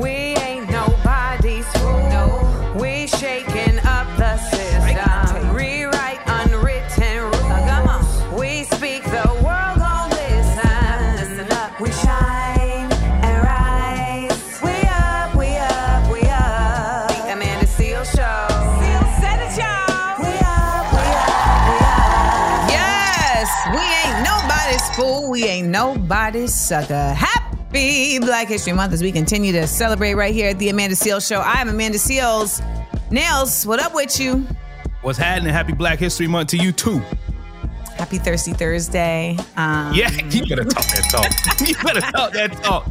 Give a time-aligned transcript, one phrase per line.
[0.00, 2.74] We ain't nobody's fool.
[2.80, 5.54] We shaking up the system.
[5.54, 8.06] Rewrite unwritten rules.
[8.38, 11.16] We speak, the world gon' listen.
[11.16, 11.78] Listen up.
[11.80, 12.90] We shine
[13.26, 14.60] and rise.
[14.62, 17.08] We up, we up, we up.
[17.08, 18.46] The Amanda Seales Show.
[18.80, 20.16] Seales said it, y'all.
[20.24, 22.70] We up, we up, we up.
[22.72, 25.30] Yes, we ain't nobody's fool.
[25.30, 27.12] We ain't nobody's sucker.
[27.12, 27.39] Happy
[27.70, 31.40] Black History Month as we continue to celebrate right here at the Amanda Seales Show.
[31.40, 32.60] I'm Amanda Seales.
[33.12, 34.46] Nails, what up with you?
[35.02, 35.52] What's happening?
[35.52, 36.98] Happy Black History Month to you too.
[37.96, 39.36] Happy Thirsty Thursday.
[39.56, 41.60] Um, Yeah, you better talk that talk.
[41.68, 42.90] you better talk that talk.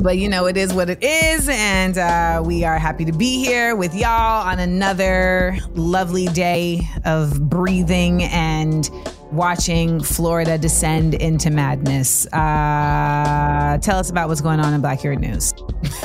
[0.00, 1.48] But you know, it is what it is.
[1.48, 7.48] And uh, we are happy to be here with y'all on another lovely day of
[7.50, 8.88] breathing and
[9.32, 12.26] watching Florida descend into madness.
[12.32, 15.54] Uh, tell us about what's going on in Blackurate News.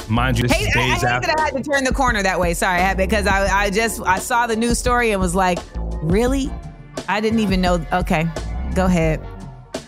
[0.09, 1.27] Mind you, this Hey, is I, I hate after.
[1.27, 2.53] that I had to turn the corner that way.
[2.53, 5.59] Sorry, I had- because I, I just I saw the news story and was like,
[6.01, 6.49] really?
[7.09, 7.85] I didn't even know.
[7.93, 8.27] Okay,
[8.73, 9.25] go ahead.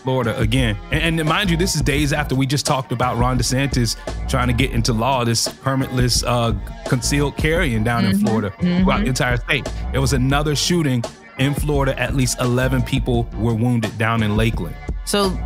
[0.02, 0.78] Florida again.
[0.92, 3.96] And, and mind you, this is days after we just talked about Ron DeSantis
[4.30, 6.54] trying to get into law this permitless uh,
[6.88, 9.68] concealed carrying down in Florida throughout the entire state.
[9.92, 11.04] There was another shooting
[11.40, 11.98] in Florida.
[11.98, 14.76] At least 11 people were wounded down in Lakeland.
[15.04, 15.36] So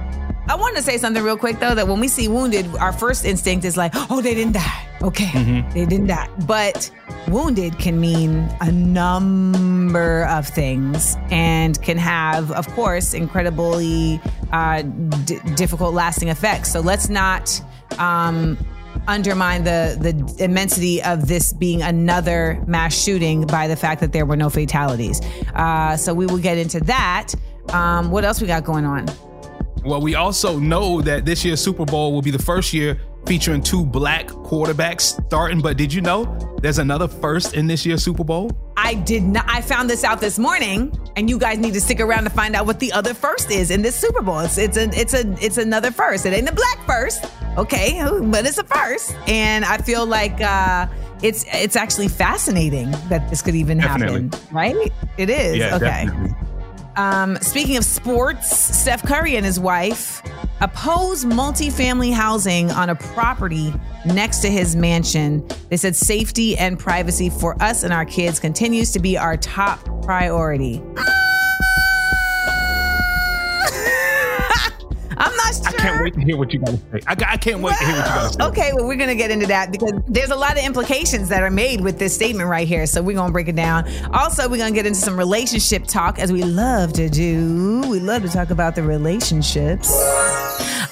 [0.47, 3.25] I wanted to say something real quick though that when we see wounded, our first
[3.25, 4.81] instinct is like, oh, they didn't die.
[5.03, 6.28] Okay, they didn't die.
[6.47, 6.91] But
[7.28, 14.20] wounded can mean a number of things and can have, of course, incredibly
[14.53, 16.72] uh, d- difficult, lasting effects.
[16.72, 17.61] So let's not.
[17.98, 18.56] Um,
[19.06, 24.27] undermine the the immensity of this being another mass shooting by the fact that there
[24.27, 25.20] were no fatalities.
[25.55, 27.32] Uh, so we will get into that.
[27.70, 29.06] Um, what else we got going on?
[29.84, 33.62] Well, we also know that this year's Super Bowl will be the first year featuring
[33.62, 35.61] two black quarterbacks starting.
[35.61, 36.25] But did you know
[36.61, 38.50] there's another first in this year's Super Bowl?
[38.77, 39.44] I did not.
[39.48, 42.54] I found this out this morning, and you guys need to stick around to find
[42.54, 44.41] out what the other first is in this Super Bowl.
[44.41, 46.26] It's it's a it's a it's another first.
[46.26, 47.25] It ain't a black first,
[47.56, 50.87] okay, but it's a first, and I feel like uh,
[51.22, 54.93] it's it's actually fascinating that this could even happen, right?
[55.16, 56.06] It is Yeah, okay.
[56.06, 56.34] definitely.
[56.97, 60.22] Um, speaking of sports, Steph Curry and his wife
[60.60, 63.72] oppose multifamily housing on a property
[64.06, 65.47] next to his mansion.
[65.69, 69.84] They said safety and privacy for us and our kids continues to be our top
[70.03, 70.82] priority.
[76.04, 77.00] Wait to hear what you got to say.
[77.06, 78.44] I, I can't wait to hear what you got to say.
[78.44, 81.42] Okay, well, we're going to get into that because there's a lot of implications that
[81.42, 82.87] are made with this statement right here.
[82.87, 83.88] So we're going to break it down.
[84.12, 87.82] Also, we're going to get into some relationship talk as we love to do.
[87.88, 89.91] We love to talk about the relationships.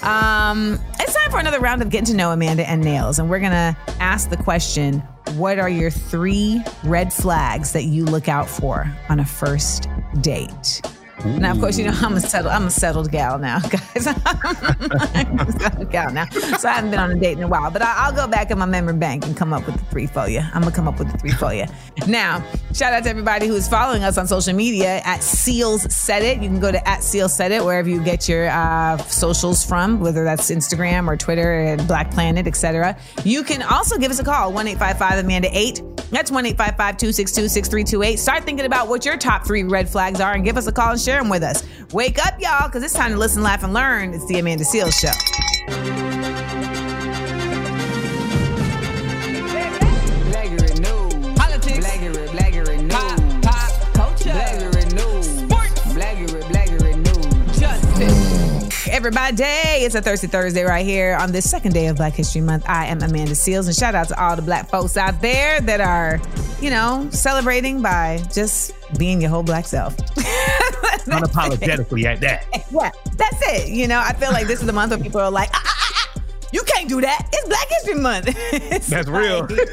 [0.03, 3.19] Um, it's time for another round of getting to know Amanda and Nails.
[3.19, 5.01] And we're going to ask the question
[5.37, 9.89] What are your three red flags that you look out for on a first
[10.21, 10.83] date?
[11.25, 12.53] Now, of course, you know I'm a settled.
[12.53, 14.07] I'm a settled gal now, guys.
[14.07, 17.71] I'm a settled gal now, so I haven't been on a date in a while.
[17.71, 20.07] But I, I'll go back in my memory bank and come up with the three
[20.07, 20.41] for you.
[20.41, 21.67] I'm gonna come up with the three for you.
[22.07, 22.45] Now,
[22.75, 26.43] shout out to everybody who's following us on social media at Seales Said It.
[26.43, 30.01] You can go to at Seales Said It wherever you get your uh, socials from,
[30.01, 32.97] whether that's Instagram or Twitter and Black Planet, etc.
[33.25, 35.83] You can also give us a call one eight five five Amanda eight.
[36.11, 38.19] That's one eight five five two six two six three two eight.
[38.19, 40.93] Start thinking about what your top three red flags are and give us a call
[40.93, 41.63] and share them with us.
[41.93, 44.15] Wake up, y'all, because it's time to listen, laugh, and learn.
[44.15, 45.11] It's the Amanda Seales Show.
[50.31, 51.39] Blaggery news.
[51.39, 51.87] Politics.
[51.87, 52.93] Blaggery, blaggery news.
[52.93, 54.31] Pop, pop, culture.
[54.31, 55.27] Blaggery news.
[55.27, 55.81] Sports.
[55.93, 57.59] Blaggery, blaggery news.
[57.59, 58.89] Justice.
[58.89, 62.65] Everybody, it's a Thursday Thursday right here on this second day of Black History Month.
[62.69, 65.81] I am Amanda Seales, and shout out to all the black folks out there that
[65.81, 66.21] are,
[66.61, 69.97] you know, celebrating by just being your whole black self.
[71.07, 72.45] Unapologetically at that.
[72.71, 73.69] yeah, that's it.
[73.71, 75.79] You know, I feel like this is the month where people are like, ah, ah,
[75.81, 77.29] ah, ah, you can't do that.
[77.33, 78.27] It's Black History Month.
[78.89, 79.47] That's real.
[79.49, 79.69] like-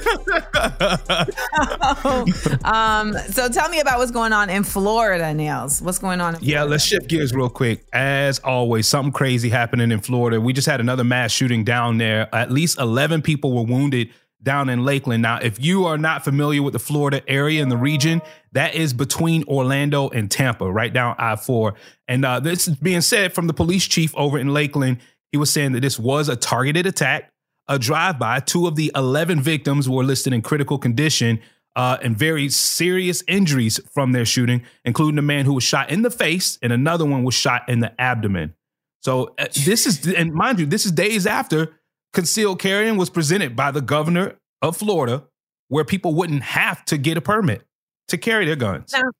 [2.66, 5.82] um, so tell me about what's going on in Florida, Nails.
[5.82, 6.36] What's going on?
[6.36, 7.84] In Yeah, let's shift gears real quick.
[7.92, 10.40] As always, something crazy happening in Florida.
[10.40, 12.34] We just had another mass shooting down there.
[12.34, 15.22] At least 11 people were wounded down in Lakeland.
[15.22, 18.22] Now, if you are not familiar with the Florida area and the region,
[18.54, 21.74] that is between Orlando and Tampa, right down I 4.
[22.08, 25.00] And uh, this is being said from the police chief over in Lakeland.
[25.32, 27.32] He was saying that this was a targeted attack,
[27.68, 28.40] a drive by.
[28.40, 31.40] Two of the 11 victims were listed in critical condition
[31.76, 36.02] uh, and very serious injuries from their shooting, including a man who was shot in
[36.02, 38.54] the face and another one was shot in the abdomen.
[39.02, 41.79] So uh, this is, and mind you, this is days after
[42.14, 45.26] concealed carrying was presented by the governor of Florida,
[45.68, 47.64] where people wouldn't have to get a permit
[48.08, 48.92] to carry their guns.
[48.94, 49.12] Now,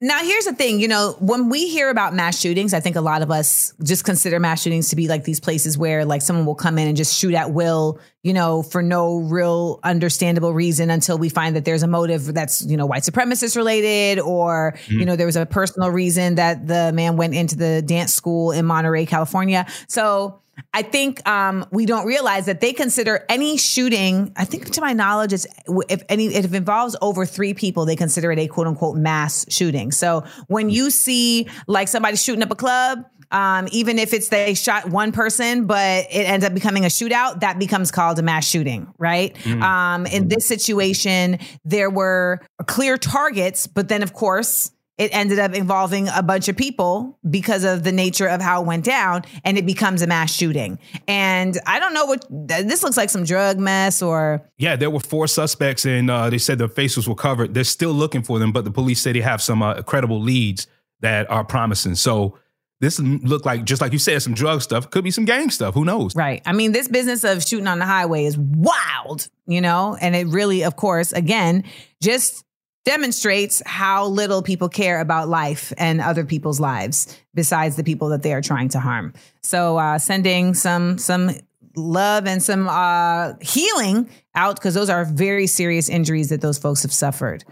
[0.00, 3.00] now, here's the thing, you know, when we hear about mass shootings, I think a
[3.00, 6.44] lot of us just consider mass shootings to be like these places where like someone
[6.44, 10.90] will come in and just shoot at will, you know, for no real understandable reason
[10.90, 15.00] until we find that there's a motive that's, you know, white supremacist related or, mm-hmm.
[15.00, 18.50] you know, there was a personal reason that the man went into the dance school
[18.50, 19.64] in Monterey, California.
[19.88, 20.40] So,
[20.72, 24.32] I think um, we don't realize that they consider any shooting.
[24.36, 25.46] I think, to my knowledge, it's
[25.88, 29.46] if any if it involves over three people, they consider it a quote unquote mass
[29.48, 29.92] shooting.
[29.92, 34.54] So when you see like somebody shooting up a club, um, even if it's they
[34.54, 38.46] shot one person, but it ends up becoming a shootout, that becomes called a mass
[38.46, 39.34] shooting, right?
[39.34, 39.62] Mm-hmm.
[39.62, 45.54] Um, in this situation, there were clear targets, but then of course it ended up
[45.54, 49.58] involving a bunch of people because of the nature of how it went down and
[49.58, 50.78] it becomes a mass shooting.
[51.08, 55.00] And i don't know what this looks like some drug mess or yeah there were
[55.00, 57.54] four suspects and uh, they said their faces were covered.
[57.54, 60.66] They're still looking for them but the police say they have some uh, credible leads
[61.00, 61.96] that are promising.
[61.96, 62.38] So
[62.80, 64.90] this looked like just like you said some drug stuff.
[64.90, 65.74] Could be some gang stuff.
[65.74, 66.14] Who knows?
[66.14, 66.42] Right.
[66.46, 69.96] I mean this business of shooting on the highway is wild you know?
[70.00, 71.64] And it really of course again
[72.02, 72.43] just
[72.84, 78.22] demonstrates how little people care about life and other people's lives besides the people that
[78.22, 79.14] they are trying to harm.
[79.42, 81.30] So uh, sending some some
[81.76, 86.82] love and some uh, healing out because those are very serious injuries that those folks
[86.82, 87.44] have suffered.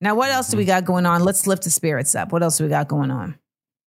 [0.00, 1.22] Now, what else do we got going on?
[1.22, 2.32] Let's lift the spirits up.
[2.32, 3.38] What else do we got going on?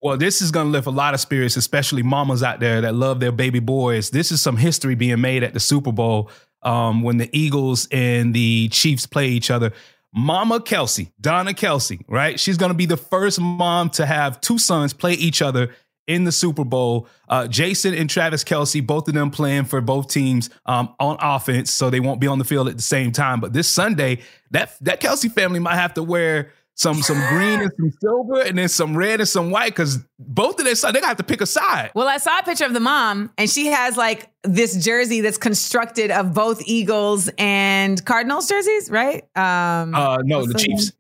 [0.02, 2.94] Well, this is going to lift a lot of spirits, especially mamas out there that
[2.94, 4.10] love their baby boys.
[4.10, 6.30] This is some history being made at the Super Bowl
[6.62, 9.72] um, when the Eagles and the Chiefs play each other.
[10.14, 12.40] Mama Kelce, Donna Kelce, right?
[12.40, 15.74] She's going to be the first mom to have two sons play each other
[16.08, 17.08] in the Super Bowl.
[17.30, 21.72] Uh, Jason and Travis Kelce, both of them playing for both teams um, on offense,
[21.72, 23.40] so they won't be on the field at the same time.
[23.40, 24.20] But this Sunday,
[24.52, 28.58] that that Kelce family might have to wear some some green and some silver, and
[28.58, 29.72] then some red and some white.
[29.72, 31.92] Because both of their side, they got to have to pick a side.
[31.96, 35.38] Well, I saw a picture of the mom, and she has like this jersey that's
[35.38, 39.24] constructed of both Eagles and Cardinals jerseys, right?
[39.36, 40.92] Um, uh, no, the Chiefs.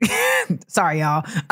[0.67, 1.23] Sorry, y'all.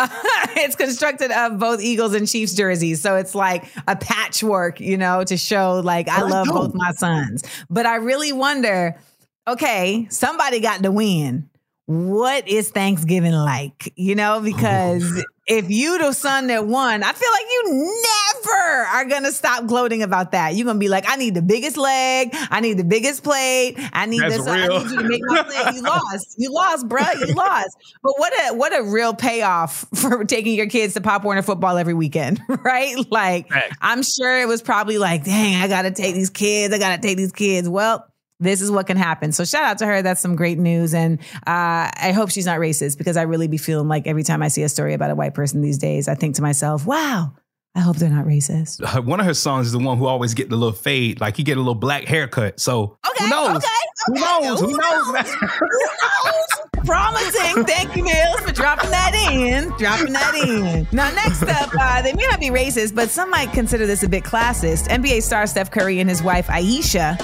[0.57, 5.23] it's constructed of both Eagles and Chiefs jerseys, so it's like a patchwork, you know,
[5.23, 7.43] to show like I love both my sons.
[7.69, 8.99] But I really wonder.
[9.47, 11.49] Okay, somebody got to win
[11.85, 13.93] what is Thanksgiving like?
[13.95, 14.41] You know, oh.
[14.41, 18.03] because if you the son that won, I feel like you
[18.43, 20.55] never are gonna stop gloating about that.
[20.55, 24.05] You're gonna be like, I need the biggest leg, I need the biggest plate, I
[24.05, 24.73] need That's this, real.
[24.73, 25.75] I need you to make my plate.
[25.75, 27.75] You lost, you lost, bro, you lost.
[28.01, 31.77] But what a what a real payoff for taking your kids to Pop Warner football
[31.77, 32.95] every weekend, right?
[33.11, 33.51] Like,
[33.81, 37.17] I'm sure it was probably like, dang, I gotta take these kids, I gotta take
[37.17, 37.67] these kids.
[37.67, 38.07] Well
[38.41, 39.31] this is what can happen.
[39.31, 40.01] So shout out to her.
[40.01, 40.93] That's some great news.
[40.93, 44.41] And uh, I hope she's not racist because I really be feeling like every time
[44.41, 47.33] I see a story about a white person these days, I think to myself, wow,
[47.75, 49.05] I hope they're not racist.
[49.05, 51.43] One of her songs is the one who always get the little fade, like he
[51.43, 52.59] get a little black haircut.
[52.59, 53.57] So okay, who knows?
[53.57, 53.67] Okay, okay.
[54.07, 54.59] Who knows?
[54.59, 55.13] Who, who knows?
[55.13, 55.29] knows?
[55.31, 56.85] who knows?
[56.85, 57.63] Promising.
[57.65, 59.69] Thank you, Mills, for dropping that in.
[59.77, 60.87] Dropping that in.
[60.91, 64.09] Now, next up, uh, they may not be racist, but some might consider this a
[64.09, 64.87] bit classist.
[64.87, 67.19] NBA star Steph Curry and his wife Ayesha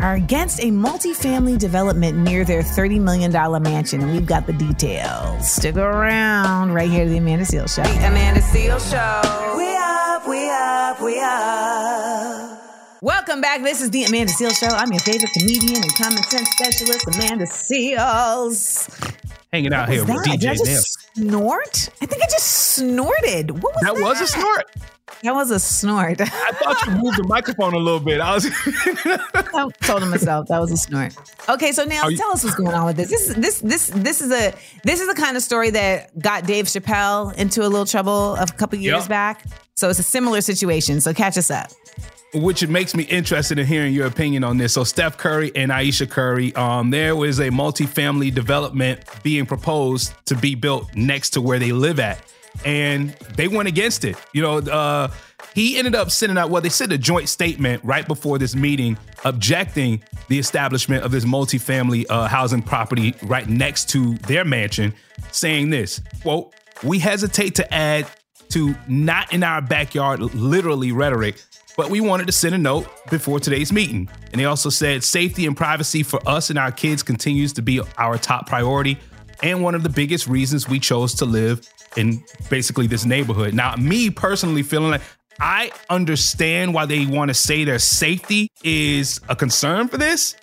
[0.00, 5.50] are against a multifamily development near their $30 million mansion, and we've got the details.
[5.50, 7.82] Stick around right here to the Amanda Seales Show.
[7.82, 9.56] The Amanda Seales Show.
[9.56, 12.58] We up, we up, we up.
[13.00, 13.62] Welcome back.
[13.62, 14.68] This is the Amanda Seales Show.
[14.68, 19.14] I'm your favorite comedian and common sense specialist, Amanda Seales.
[19.52, 21.90] Hanging out here with DJ Did I just snort?
[22.00, 23.50] I think I just snorted.
[23.50, 23.94] What was that?
[23.94, 24.66] That was a snort.
[25.22, 26.20] That was a snort.
[26.20, 28.20] I thought you moved the microphone a little bit.
[28.20, 31.16] I was I told myself that was a snort.
[31.48, 33.10] Okay, so now you- tell us what's going on with this.
[33.10, 36.66] This this this this is a this is the kind of story that got Dave
[36.66, 39.08] Chappelle into a little trouble a couple years yep.
[39.08, 39.44] back.
[39.74, 41.00] So it's a similar situation.
[41.00, 41.70] So catch us up
[42.34, 44.74] which makes me interested in hearing your opinion on this.
[44.74, 50.36] So Steph Curry and Ayesha Curry, um, there was a multifamily development being proposed to
[50.36, 52.22] be built next to where they live at
[52.64, 54.16] and they went against it.
[54.32, 55.10] You know, uh,
[55.54, 58.98] he ended up sending out, well, they sent a joint statement right before this meeting
[59.24, 64.94] objecting the establishment of this multifamily uh, housing property right next to their mansion,
[65.32, 68.06] saying this, quote, we hesitate to add
[68.50, 71.42] to not in our backyard literally rhetoric,
[71.76, 74.08] but we wanted to send a note before today's meeting.
[74.32, 77.80] And they also said safety and privacy for us and our kids continues to be
[77.96, 78.98] our top priority
[79.42, 83.54] and one of the biggest reasons we chose to live in basically this neighborhood.
[83.54, 85.02] Now, me personally feeling like
[85.40, 90.34] I understand why they want to say their safety is a concern for this.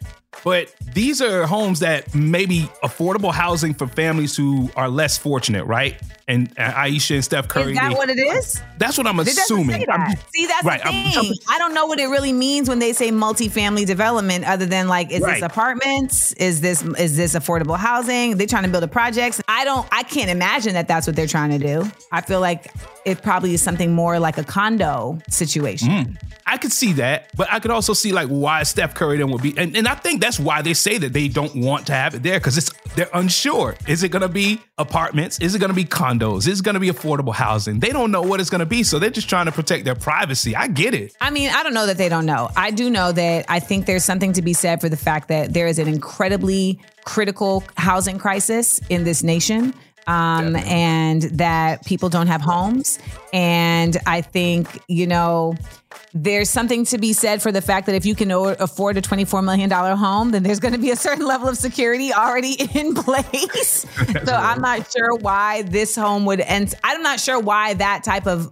[0.43, 5.99] But these are homes that maybe affordable housing for families who are less fortunate, right?
[6.27, 7.73] And uh, Ayesha and Steph Curry.
[7.73, 8.59] Is that they- what it is?
[8.79, 9.81] that's what I'm It assuming.
[9.81, 11.33] say I'm- See, that's right, the I'm- thing.
[11.49, 15.11] I don't know what it really means when they say multifamily development, other than like,
[15.11, 15.35] is Right.
[15.35, 16.31] this apartments?
[16.33, 18.37] Is this is this affordable housing?
[18.37, 19.39] They're trying to build a projects.
[19.47, 19.87] I don't.
[19.91, 21.91] I can't imagine that that's what they're trying to do.
[22.11, 22.71] I feel like
[23.05, 25.89] it probably is something more like a condo situation.
[25.89, 26.17] Mm.
[26.47, 29.41] I could see that, but I could also see like why Steph Curry then would
[29.41, 32.13] be, and, and I think that's why they say that they don't want to have
[32.13, 33.75] it there because it's they're unsure.
[33.87, 35.39] Is it going to be apartments?
[35.39, 36.14] Is it going to be condos?
[36.21, 37.79] Is it going to be affordable housing?
[37.79, 39.95] They don't know what it's going to be, so they're just trying to protect their
[39.95, 40.55] privacy.
[40.55, 41.15] I get it.
[41.21, 42.49] I mean, I don't know that they don't know.
[42.55, 45.53] I do know that I think there's something to be said for the fact that
[45.53, 49.73] there is an incredibly critical housing crisis in this nation.
[50.07, 52.99] Um, and that people don't have homes.
[53.33, 55.55] And I think, you know,
[56.13, 59.43] there's something to be said for the fact that if you can afford a $24
[59.43, 63.85] million home, then there's going to be a certain level of security already in place.
[64.25, 66.73] so I'm not sure why this home would end.
[66.83, 68.51] I'm not sure why that type of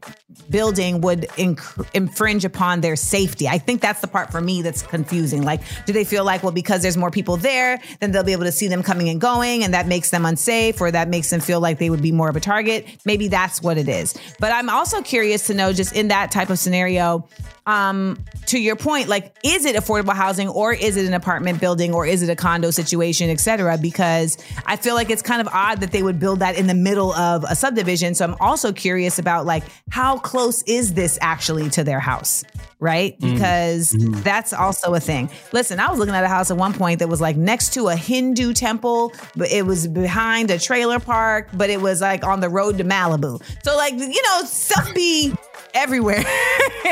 [0.50, 3.48] building would inc- infringe upon their safety.
[3.48, 5.44] I think that's the part for me that's confusing.
[5.44, 8.44] Like, do they feel like, well, because there's more people there, then they'll be able
[8.44, 11.40] to see them coming and going, and that makes them unsafe, or that makes them
[11.40, 12.86] feel like they would be more of a target?
[13.06, 14.16] Maybe that's what it is.
[14.40, 17.28] But I'm also curious to know, just in that type of scenario,
[17.66, 21.94] um, to your point, like, is it affordable housing or is it an apartment building
[21.94, 23.78] or is it a condo situation, et cetera?
[23.78, 26.74] Because I feel like it's kind of odd that they would build that in the
[26.74, 28.16] middle of a subdivision.
[28.16, 32.44] So I'm also curious about like how close is this actually to their house,
[32.80, 33.18] right?
[33.20, 35.30] Because that's also a thing.
[35.54, 37.88] Listen, I was looking at a house at one point that was like next to
[37.88, 42.42] a Hindu temple, but it was behind a trailer park, but it was like on
[42.42, 43.42] the road to Malibu.
[43.64, 45.34] So like, you know, stuff be
[45.74, 46.24] everywhere.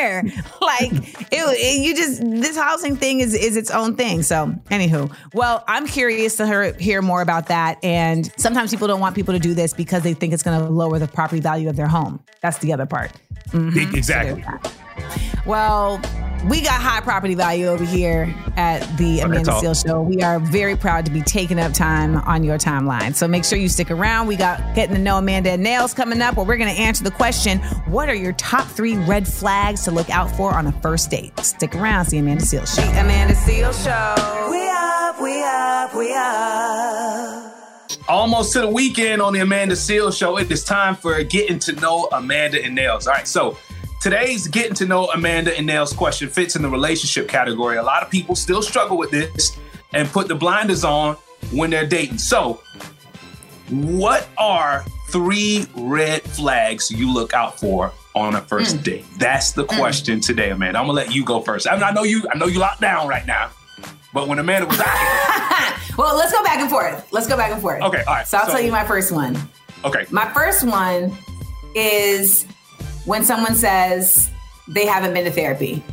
[0.62, 4.24] like it, it- you just this housing thing is is its own thing.
[4.24, 7.78] So anywho, well, I'm curious to hear, hear more about that.
[7.84, 10.70] And sometimes people don't want people to do this because they think it's going to
[10.70, 12.24] lower the property value of their home.
[12.42, 13.12] That's the other part.
[13.50, 13.80] Mm-hmm.
[13.96, 14.44] E- Exactly.
[15.46, 16.02] Well,
[16.48, 19.62] we got high property value over here at the Amanda all.
[19.62, 20.02] Seales Show.
[20.02, 23.16] We are very proud to be taking up time on your timeline.
[23.16, 24.28] So make sure you stick around.
[24.28, 27.04] We got getting to know Amanda and Nails coming up, where we're going to answer
[27.04, 30.72] the question: What are your top three red flags to look out for on a
[30.82, 31.38] first date?
[31.40, 32.06] Stick around.
[32.06, 32.82] See Amanda Seales Show.
[32.82, 34.50] The Amanda Seales Show.
[34.50, 37.48] We up, we up, we up.
[38.08, 40.38] Almost to the weekend on the Amanda Seales Show.
[40.38, 43.06] It is time for getting to know Amanda and Nails.
[43.06, 43.58] All right, so
[44.02, 47.78] today's getting to know Amanda and Nails question fits in the relationship category.
[47.78, 49.58] A lot of people still struggle with this
[49.94, 51.16] and put the blinders on
[51.52, 52.18] when they're dating.
[52.18, 52.62] So,
[53.70, 58.84] what are three red flags you look out for on a first hmm.
[58.84, 59.06] date?
[59.18, 59.78] That's the hmm.
[59.78, 60.80] question today, Amanda.
[60.80, 61.68] I'm gonna let you go first.
[61.70, 62.28] I, mean, I know you.
[62.34, 63.52] I know you locked down right now,
[64.14, 67.12] but when Amanda was out, Well, let's go back and forth.
[67.12, 67.84] Let's go back and forth.
[67.84, 68.28] Okay, all right.
[68.28, 69.38] So I'll So- tell you my first one.
[69.86, 71.16] okay, My first one
[71.76, 72.46] is
[73.06, 74.30] when someone says
[74.68, 75.84] they haven't been to therapy.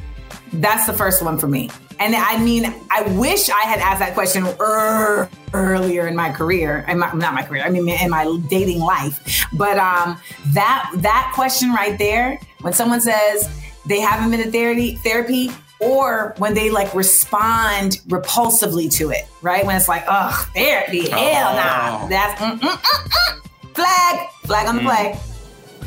[0.53, 1.71] That's the first one for me.
[2.01, 6.85] And I mean, I wish I had asked that question ear- earlier in my career,
[6.87, 7.65] and my, not my career.
[7.65, 9.47] I mean, in my dating life.
[9.53, 10.17] But um,
[10.53, 13.51] that that question right there, when someone says
[13.85, 15.51] they haven't been to therapy, therapy,
[15.81, 19.67] or when they like respond repulsively to it, right?
[19.67, 22.09] When it's like, oh, therapy, hell nah, Oh.
[22.09, 23.75] that's mm, mm, mm, mm.
[23.75, 25.19] flag, flag on the play.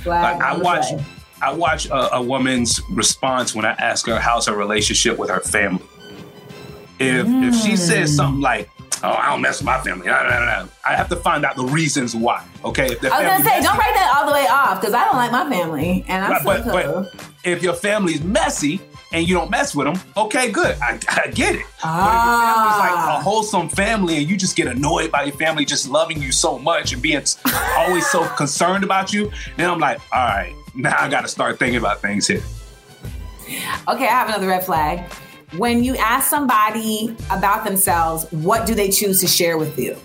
[0.03, 1.05] Flag Like I watch, play.
[1.41, 5.39] I watch a, a woman's response when I ask her how's her relationship with her
[5.41, 5.83] family.
[6.99, 7.77] If if she Mm.
[7.77, 8.69] says something like,
[9.03, 11.43] "Oh, I don't mess with my family," no, no, no, no," I have to find
[11.43, 12.43] out the reasons why.
[12.63, 14.93] Okay, if the I was gonna say, don't write that all the way off because
[14.93, 17.01] I don't like my family, and I'm Right, still but cool.
[17.13, 18.79] but if your family's messy
[19.13, 20.77] and you don't mess with them, okay, good.
[20.81, 21.65] I, I get it.
[21.81, 23.17] But if your family's like Ah.
[23.19, 26.57] a wholesome family and you just get annoyed by your family just loving you so
[26.59, 27.21] much and being
[27.77, 31.59] always so concerned about you, then I'm like, all right, now I got to start
[31.59, 32.41] thinking about things here.
[33.87, 35.11] Okay, I have another red flag.
[35.57, 39.97] When you ask somebody about themselves, what do they choose to share with you?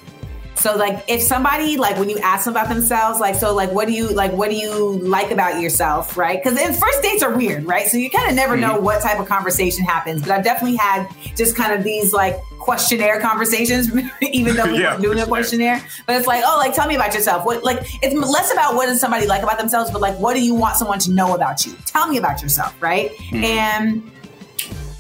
[0.57, 3.87] So like if somebody like when you ask them about themselves, like so like what
[3.87, 6.43] do you like what do you like about yourself, right?
[6.43, 7.87] Because first dates are weird, right?
[7.87, 8.63] So you kind of never mm-hmm.
[8.63, 10.23] know what type of conversation happens.
[10.23, 13.91] But I've definitely had just kind of these like questionnaire conversations,
[14.23, 15.79] even though we Yeah, weren't doing a questionnaire.
[15.79, 16.05] questionnaire.
[16.07, 17.45] But it's like, oh, like tell me about yourself.
[17.45, 20.43] What like it's less about what does somebody like about themselves, but like what do
[20.45, 21.75] you want someone to know about you?
[21.85, 23.11] Tell me about yourself, right?
[23.11, 23.45] Mm-hmm.
[23.45, 24.11] And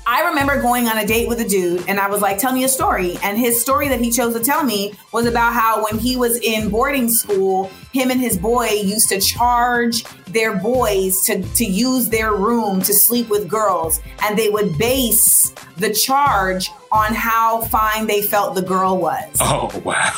[0.09, 2.63] I remember going on a date with a dude and I was like, tell me
[2.63, 3.19] a story.
[3.25, 6.37] And his story that he chose to tell me was about how when he was
[6.37, 12.09] in boarding school, him and his boy used to charge their boys to, to use
[12.09, 14.01] their room to sleep with girls.
[14.23, 19.37] And they would base the charge on how fine they felt the girl was.
[19.41, 20.13] Oh, wow.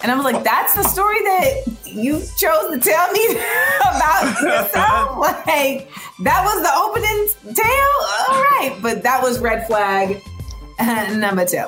[0.00, 1.64] And I was like, that's the story that
[1.98, 3.26] you chose to tell me
[3.80, 5.18] about yourself?
[5.46, 5.90] like,
[6.20, 7.98] that was the opening tale?
[8.28, 8.78] All right.
[8.82, 10.22] But that was red flag
[11.18, 11.66] number two.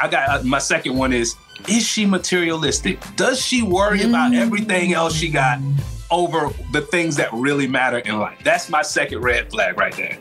[0.00, 1.34] I got uh, my second one is
[1.68, 3.00] is she materialistic?
[3.16, 5.58] Does she worry about everything else she got
[6.10, 8.38] over the things that really matter in life?
[8.44, 10.18] That's my second red flag right there.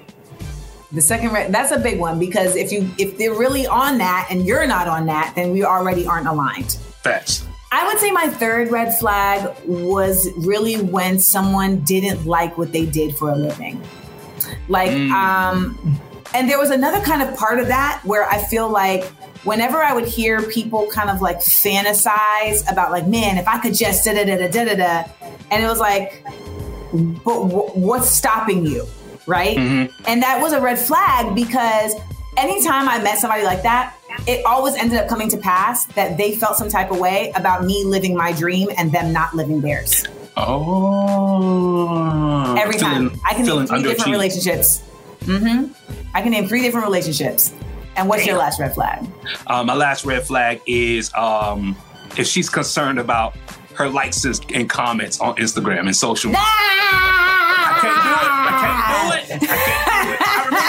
[0.91, 4.27] The second red, that's a big one because if you if they're really on that
[4.31, 6.77] and you're not on that, then we already aren't aligned.
[7.03, 7.46] Facts.
[7.71, 12.85] I would say my third red flag was really when someone didn't like what they
[12.85, 13.81] did for a living.
[14.69, 15.77] Like, um,
[16.33, 19.05] and there was another kind of part of that where I feel like
[19.43, 23.73] whenever I would hear people kind of like fantasize about like, man, if I could
[23.73, 25.03] just da da da da da da,
[25.51, 26.23] and it was like,
[26.93, 28.85] but w- what's stopping you,
[29.25, 29.57] right?
[30.07, 31.93] And that was a red flag because
[32.37, 33.96] anytime I met somebody like that,
[34.27, 37.63] it always ended up coming to pass that they felt some type of way about
[37.63, 40.05] me living my dream and them not living theirs.
[41.27, 42.55] Oh.
[42.57, 43.09] Every time.
[43.09, 44.83] Feeling- I can name three different relationships.
[45.21, 45.71] Mm-hmm.
[46.13, 47.53] I can name three different relationships.
[47.95, 49.05] And what's your last red flag?
[49.47, 51.75] Uh, my last red flag is um,
[52.17, 53.35] if she's concerned about
[53.73, 56.43] her likes and- comments on Instagram and social media.
[56.43, 58.29] I can't do it.
[58.39, 59.41] I can't do it.
[59.41, 60.16] I can't do it.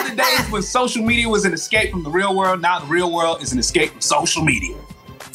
[0.09, 2.61] The days when social media was an escape from the real world.
[2.61, 4.77] Now the real world is an escape from social media.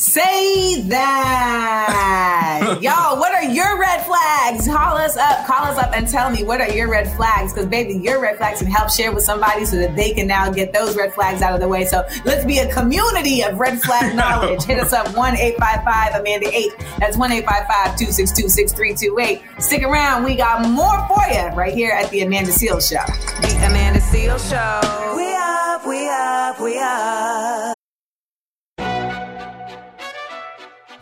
[0.03, 2.79] Say that.
[2.81, 4.67] Y'all, what are your red flags?
[4.67, 7.53] Call us up, call us up and tell me what are your red flags.
[7.53, 10.51] Because, baby, your red flags can help share with somebody so that they can now
[10.51, 11.85] get those red flags out of the way.
[11.85, 14.63] So let's be a community of red flag knowledge.
[14.65, 16.71] Hit us up 1 855 Amanda 8.
[16.99, 19.61] That's 1 855 262 6328.
[19.63, 20.25] Stick around.
[20.25, 23.05] We got more for you right here at the Amanda Seales Show.
[23.39, 25.15] The Amanda Seales Show.
[25.15, 27.82] We up, we up, we up.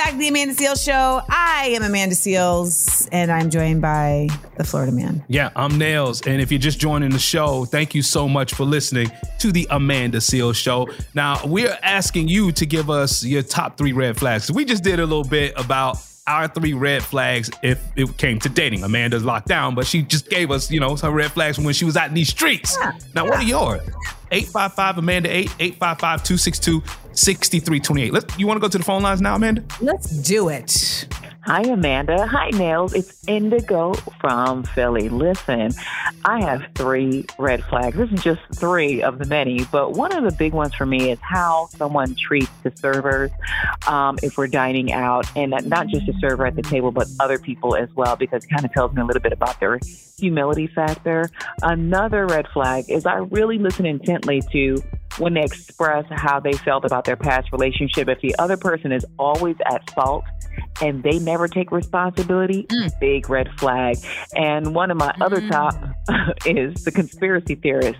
[0.00, 1.20] Back to the Amanda Seales Show.
[1.28, 5.22] I am Amanda Seales, and I'm joined by the Florida Man.
[5.28, 6.26] Yeah, I'm Nails.
[6.26, 9.66] And if you're just joining the show, thank you so much for listening to the
[9.70, 10.88] Amanda Seales Show.
[11.12, 14.50] Now, we're asking you to give us your top three red flags.
[14.50, 18.48] We just did a little bit about our three red flags if it came to
[18.48, 18.84] dating.
[18.84, 21.84] Amanda's locked down, but she just gave us, you know, her red flags when she
[21.84, 22.78] was out in these streets.
[23.14, 23.82] Now, what are yours?
[24.32, 26.82] 855 Amanda 8, 855 262
[27.20, 28.12] 6328.
[28.12, 29.62] Let's You want to go to the phone lines now, Amanda?
[29.80, 31.06] Let's do it.
[31.44, 32.26] Hi, Amanda.
[32.26, 32.92] Hi, Nails.
[32.92, 35.08] It's Indigo from Philly.
[35.08, 35.72] Listen,
[36.24, 37.96] I have three red flags.
[37.96, 41.10] This is just three of the many, but one of the big ones for me
[41.10, 43.30] is how someone treats the servers
[43.88, 47.38] um, if we're dining out, and not just the server at the table, but other
[47.38, 49.80] people as well, because it kind of tells me a little bit about their
[50.20, 51.30] humility factor.
[51.62, 54.82] Another red flag is I really listen intently to
[55.18, 58.08] when they express how they felt about their past relationship.
[58.08, 60.24] If the other person is always at fault
[60.80, 62.90] and they never take responsibility, mm.
[63.00, 63.96] big red flag.
[64.34, 65.50] And one of my other mm.
[65.50, 65.74] top
[66.46, 67.98] is the conspiracy theorist.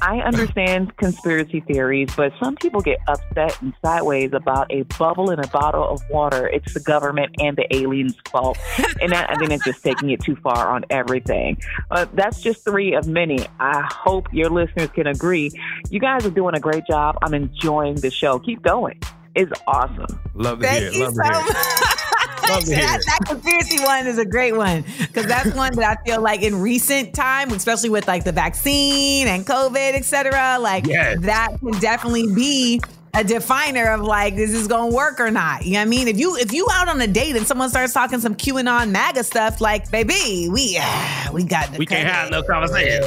[0.00, 5.40] I understand conspiracy theories, but some people get upset and sideways about a bubble in
[5.40, 6.46] a bottle of water.
[6.46, 8.58] It's the government and the aliens' fault.
[9.00, 11.53] and I think it's just taking it too far on everything.
[11.90, 13.46] Uh, that's just three of many.
[13.60, 15.50] I hope your listeners can agree.
[15.90, 17.16] You guys are doing a great job.
[17.22, 18.38] I'm enjoying the show.
[18.38, 19.00] Keep going.
[19.34, 20.06] It's awesome.
[20.34, 20.98] Love to hear Thank it.
[20.98, 21.44] you Love so to hear it.
[21.46, 22.50] much.
[22.50, 25.98] Love to hear that, that conspiracy one is a great one because that's one that
[25.98, 30.58] I feel like in recent time, especially with like the vaccine and COVID, et cetera,
[30.60, 31.18] like Yes.
[31.22, 32.80] that can definitely be
[33.14, 35.64] a definer of like is this is gonna work or not.
[35.64, 36.08] You know what I mean?
[36.08, 39.24] If you if you out on a date and someone starts talking some QAnon MAGA
[39.24, 43.02] stuff, like baby, we uh, we got to We can't have no conversation.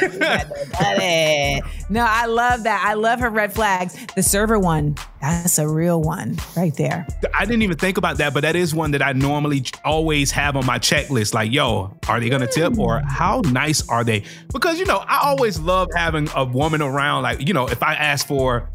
[0.00, 1.64] We got to cut it.
[1.90, 2.82] No, I love that.
[2.86, 3.94] I love her red flags.
[4.14, 7.06] The server one, that's a real one right there.
[7.34, 10.56] I didn't even think about that, but that is one that I normally always have
[10.56, 11.34] on my checklist.
[11.34, 14.24] Like, yo, are they gonna tip or how nice are they?
[14.52, 17.22] Because you know, I always love having a woman around.
[17.24, 18.70] Like, you know, if I ask for,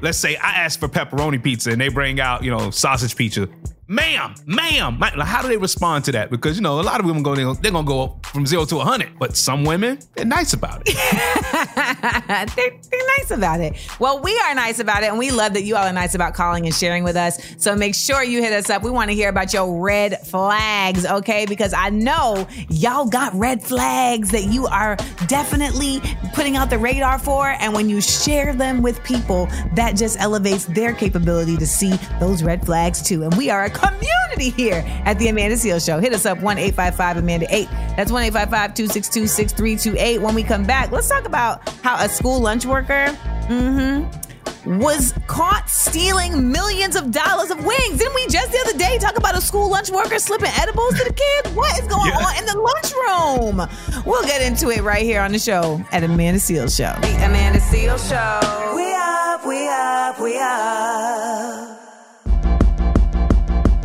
[0.00, 3.48] let's say I ask for pepperoni pizza and they bring out, you know, sausage pizza.
[3.92, 6.30] Ma'am, ma'am, how do they respond to that?
[6.30, 9.18] Because you know, a lot of women go, they're gonna go from zero to hundred,
[9.18, 10.96] but some women they're nice about it.
[12.56, 13.76] they're, they're nice about it.
[13.98, 16.32] Well, we are nice about it, and we love that you all are nice about
[16.32, 17.38] calling and sharing with us.
[17.58, 18.82] So make sure you hit us up.
[18.82, 21.44] We want to hear about your red flags, okay?
[21.44, 26.00] Because I know y'all got red flags that you are definitely
[26.32, 27.48] putting out the radar for.
[27.48, 32.42] And when you share them with people, that just elevates their capability to see those
[32.42, 33.24] red flags too.
[33.24, 35.98] And we are a community here at the Amanda Seales Show.
[35.98, 37.68] Hit us up 1 855 Amanda 8.
[37.96, 40.20] That's 1 855 262 6328.
[40.22, 43.06] When we come back, let's talk about how a school lunch worker
[43.48, 47.98] mm-hmm, was caught stealing millions of dollars of wings.
[47.98, 51.04] Didn't we just the other day talk about a school lunch worker slipping edibles to
[51.04, 51.54] the kids?
[51.56, 52.18] What is going Yeah.
[52.24, 54.04] on in the lunchroom?
[54.06, 56.98] We'll get into it right here on the show at Amanda Seales Show.
[57.00, 58.74] The Amanda Seales Show.
[58.76, 61.81] We up, we up, we up.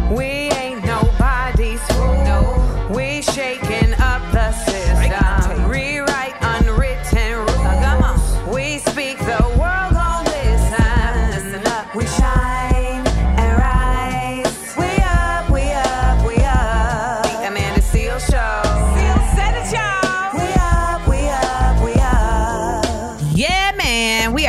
[0.09, 0.76] We ain't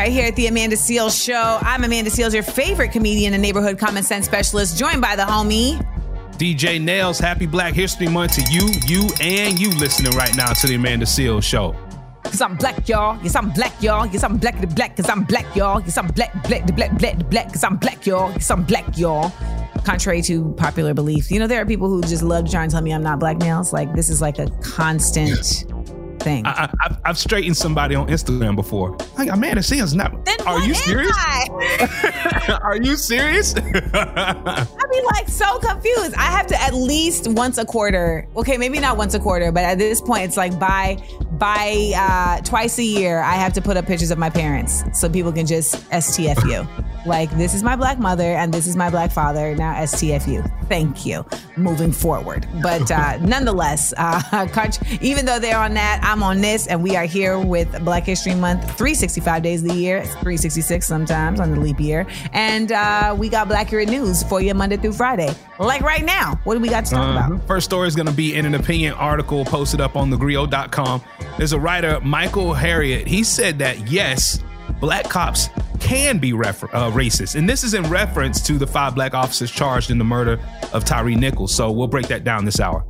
[0.09, 1.59] are here at the Amanda Seales Show.
[1.61, 5.79] I'm Amanda Seales, your favorite comedian and neighborhood common sense specialist, joined by the homie.
[6.38, 10.66] DJ Nails, happy Black History Month to you, you, and you listening right now to
[10.66, 11.77] the Amanda Seales Show.
[12.23, 13.18] Cause I'm black, y'all.
[13.23, 14.07] Yes, I'm black, y'all.
[14.07, 15.81] Yes, I'm black the black, cause I'm black, y'all.
[15.81, 18.31] Yes, I'm black, black, the black, black, the black, cause I'm black, y'all.
[18.33, 19.31] Yes, I'm black, y'all.
[19.85, 21.31] Contrary to popular belief.
[21.31, 23.03] You know, there are people who just love trying to try and tell me I'm
[23.03, 23.73] not black nails.
[23.73, 25.64] Like, this is like a constant
[26.29, 26.47] thing.
[26.47, 28.97] I, I, I've, I've straightened somebody on Instagram before.
[29.17, 30.25] Like, Amanda Seales, not.
[30.25, 31.17] Then Are you serious?
[32.62, 33.55] Are you serious?
[33.57, 36.14] I'd be like so confused.
[36.14, 38.29] I have to at least once a quarter.
[38.37, 40.97] Okay, maybe not once a quarter, but at this point, it's like by
[41.38, 45.09] by uh, twice a year, I have to put up pictures of my parents so
[45.09, 46.66] people can just STFU.
[47.07, 49.55] like this is my black mother and this is my black father.
[49.55, 50.51] Now STFU.
[50.68, 51.24] Thank you.
[51.57, 54.46] Moving forward, but uh, nonetheless, uh,
[55.01, 58.35] even though they're on that, I'm on this, and we are here with Black History
[58.35, 63.29] Month, 365 days of the year, 366 sometimes on the leap year, and uh, we
[63.31, 65.35] got Blackurate News for you Monday through Friday.
[65.59, 67.35] Like right now, what do we got to talk Uh-huh.
[67.35, 67.46] about?
[67.48, 71.03] First story is going to be in an opinion article posted up on thegrio.com.
[71.38, 73.07] There's a writer, Michael Harriot.
[73.07, 74.42] He said that yes,
[74.81, 75.48] black cops
[75.79, 77.37] can be refer- uh, racist.
[77.37, 80.40] And this is in reference to the five black officers charged in the murder
[80.72, 81.55] of Tyre Nichols.
[81.55, 82.85] So we'll break that down this hour.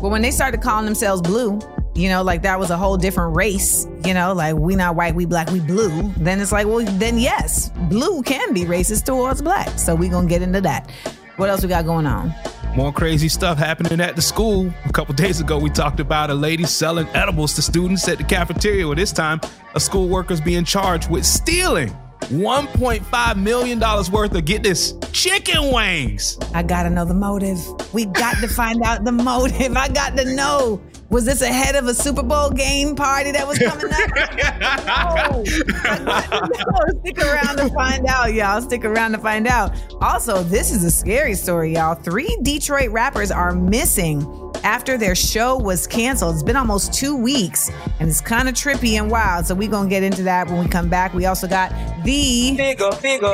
[0.00, 1.58] Well, when they started calling themselves blue,
[1.96, 5.16] you know, like that was a whole different race, you know, like we not white,
[5.16, 6.12] we black, we blue.
[6.18, 9.76] Then it's like, well, then yes, blue can be racist towards black.
[9.76, 10.88] So we gonna get into that.
[11.36, 12.32] What else we got going on?
[12.74, 14.72] More crazy stuff happening at the school.
[14.86, 18.24] A couple days ago, we talked about a lady selling edibles to students at the
[18.24, 18.86] cafeteria.
[18.86, 19.42] Well, this time,
[19.74, 21.94] a school worker's being charged with stealing
[22.30, 26.38] $1.5 million worth of, get this, chicken wings.
[26.54, 27.60] I gotta know the motive.
[27.92, 29.76] We got to find out the motive.
[29.76, 30.80] I got to know.
[31.12, 34.10] Was this ahead of a Super Bowl game party that was coming up?
[34.16, 35.44] no.
[35.84, 37.00] I got to know.
[37.00, 38.62] Stick around to find out, y'all.
[38.62, 39.76] Stick around to find out.
[40.00, 41.94] Also, this is a scary story, y'all.
[41.96, 44.22] Three Detroit rappers are missing
[44.64, 46.34] after their show was canceled.
[46.34, 47.70] It's been almost two weeks,
[48.00, 49.46] and it's kind of trippy and wild.
[49.46, 51.14] So we're gonna get into that when we come back.
[51.14, 51.70] We also got
[52.04, 52.56] the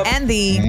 [0.05, 0.59] and the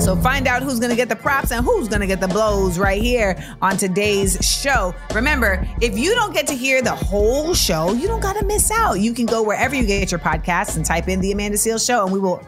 [0.00, 3.00] so find out who's gonna get the props and who's gonna get the blows right
[3.00, 4.94] here on today's show.
[5.14, 9.00] Remember, if you don't get to hear the whole show, you don't gotta miss out.
[9.00, 12.04] You can go wherever you get your podcasts and type in the Amanda Seales Show,
[12.04, 12.42] and we will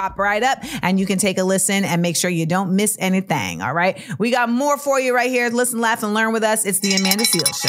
[0.00, 2.96] pop right up and you can take a listen and make sure you don't miss
[3.00, 3.60] anything.
[3.60, 4.00] All right.
[4.18, 5.50] We got more for you right here.
[5.50, 6.64] Listen, laugh, and learn with us.
[6.64, 7.68] It's the Amanda Seales Show.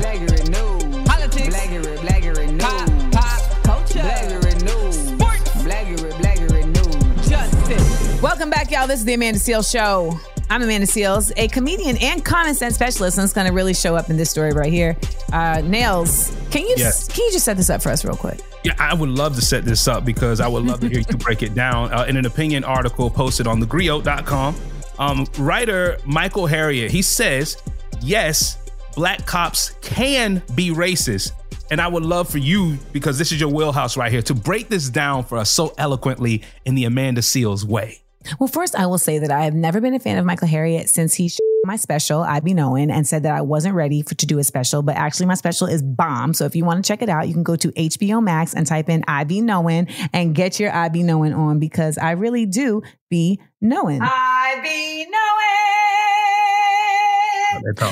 [0.00, 1.08] Blaggery news.
[1.08, 1.56] Politics.
[1.56, 2.62] Blaggery, blaggery news.
[2.62, 4.00] Pop, pop, culture.
[4.00, 5.08] Blaggery news.
[5.08, 5.62] Sports.
[5.62, 7.28] Blaggery, blaggery news.
[7.28, 8.20] Justice.
[8.20, 8.86] Welcome back, y'all.
[8.86, 10.20] This is the Amanda Seales Show.
[10.54, 13.96] I'm Amanda Seales, a comedian and common sense specialist, and it's going to really show
[13.96, 14.96] up in this story right here.
[15.32, 17.08] Uh, Nails, can you Yes.
[17.08, 18.38] can you just set this up for us real quick?
[18.62, 21.16] Yeah, I would love to set this up because I would love to hear you
[21.16, 21.92] break it down.
[21.92, 24.54] Uh, in an opinion article posted on thegrio.com,
[25.00, 27.60] um, writer Michael Harriot, he says,
[28.00, 28.56] yes,
[28.94, 31.32] black cops can be racist.
[31.72, 34.68] And I would love for you, because this is your wheelhouse right here, to break
[34.68, 38.03] this down for us so eloquently in the Amanda Seales way.
[38.38, 40.88] Well, first, I will say that I have never been a fan of Michael Harriot
[40.88, 44.14] since he sh- my special, I Be Knowing, and said that I wasn't ready for,
[44.14, 44.82] to do a special.
[44.82, 46.34] But actually, my special is bomb.
[46.34, 48.66] So if you want to check it out, you can go to HBO Max and
[48.66, 52.46] type in I Be Knowing and get your I Be Knowing on because I really
[52.46, 54.00] do be knowing.
[54.02, 55.14] I be knowing.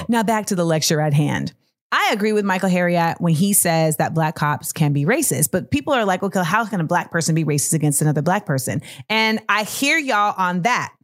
[0.08, 1.52] Now back to the lecture at hand.
[1.92, 5.70] I agree with Michael Harriot when he says that black cops can be racist, but
[5.70, 8.80] people are like, okay, how can a black person be racist against another black person?
[9.10, 10.94] And I hear y'all on that.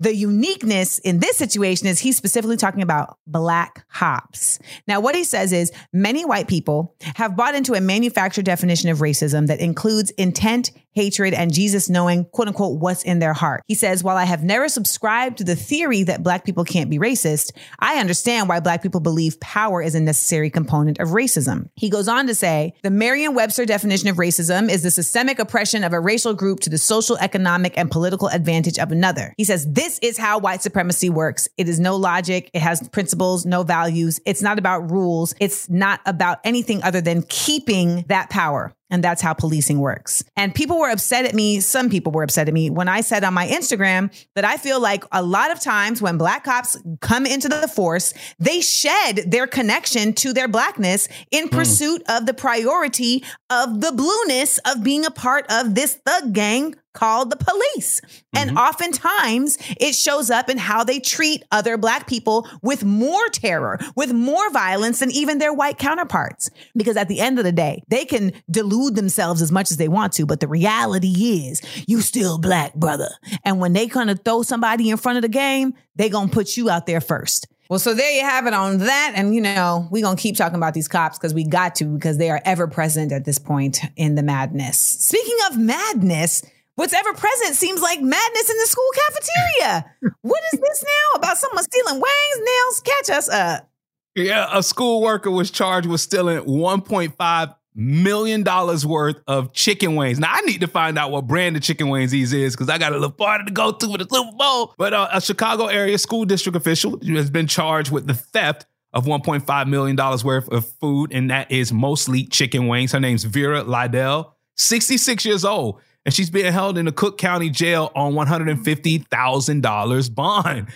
[0.00, 4.58] The uniqueness in this situation is he's specifically talking about black hops.
[4.88, 8.98] Now, what he says is many white people have bought into a manufactured definition of
[8.98, 13.62] racism that includes intent, hatred, and Jesus knowing, quote unquote, what's in their heart.
[13.66, 16.98] He says, while I have never subscribed to the theory that black people can't be
[16.98, 21.68] racist, I understand why black people believe power is a necessary component of racism.
[21.76, 25.92] He goes on to say, the Merriam-Webster definition of racism is the systemic oppression of
[25.92, 29.34] a racial group to the social, economic, and political advantage of another.
[29.36, 31.48] He says, this is how white supremacy works.
[31.56, 32.50] It is no logic.
[32.54, 34.20] It has principles, no values.
[34.26, 35.34] It's not about rules.
[35.40, 38.72] It's not about anything other than keeping that power.
[38.90, 40.22] And that's how policing works.
[40.36, 41.60] And people were upset at me.
[41.60, 44.80] Some people were upset at me when I said on my Instagram that I feel
[44.80, 49.46] like a lot of times when black cops come into the force, they shed their
[49.46, 51.50] connection to their blackness in mm.
[51.50, 56.74] pursuit of the priority of the blueness of being a part of this thug gang
[56.94, 58.00] called the police.
[58.34, 58.58] And mm-hmm.
[58.58, 64.12] oftentimes it shows up in how they treat other black people with more terror, with
[64.12, 66.50] more violence than even their white counterparts.
[66.74, 68.32] Because at the end of the day, they can
[68.74, 72.74] delude themselves as much as they want to, but the reality is you still black,
[72.74, 73.08] brother.
[73.44, 76.56] And when they kind of throw somebody in front of the game, they gonna put
[76.56, 77.46] you out there first.
[77.70, 79.12] Well, so there you have it on that.
[79.16, 81.86] And, you know, we're going to keep talking about these cops because we got to,
[81.86, 84.78] because they are ever present at this point in the madness.
[84.78, 89.86] Speaking of madness, what's ever present seems like madness in the school cafeteria.
[90.20, 92.82] what is this now about someone stealing wings, nails?
[92.84, 93.70] Catch us up.
[94.14, 100.18] Yeah, a school worker was charged with stealing $1.5 million dollars worth of chicken wings.
[100.18, 102.78] Now, I need to find out what brand of chicken wings these is because I
[102.78, 104.74] got a little party to go to for the Super Bowl.
[104.78, 109.06] But uh, a Chicago area school district official has been charged with the theft of
[109.06, 112.92] $1.5 million worth of food, and that is mostly chicken wings.
[112.92, 117.50] Her name's Vera Liddell, 66 years old, and she's being held in the Cook County
[117.50, 120.68] Jail on $150,000 bond.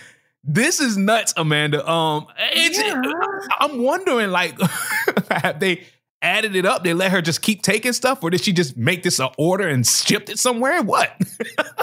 [0.43, 1.87] This is nuts, Amanda.
[1.89, 2.79] Um, it's,
[3.59, 4.59] I'm wondering, like,
[5.31, 5.83] have they
[6.21, 6.83] added it up?
[6.83, 9.67] They let her just keep taking stuff, or did she just make this an order
[9.67, 10.81] and shipped it somewhere?
[10.81, 11.11] What?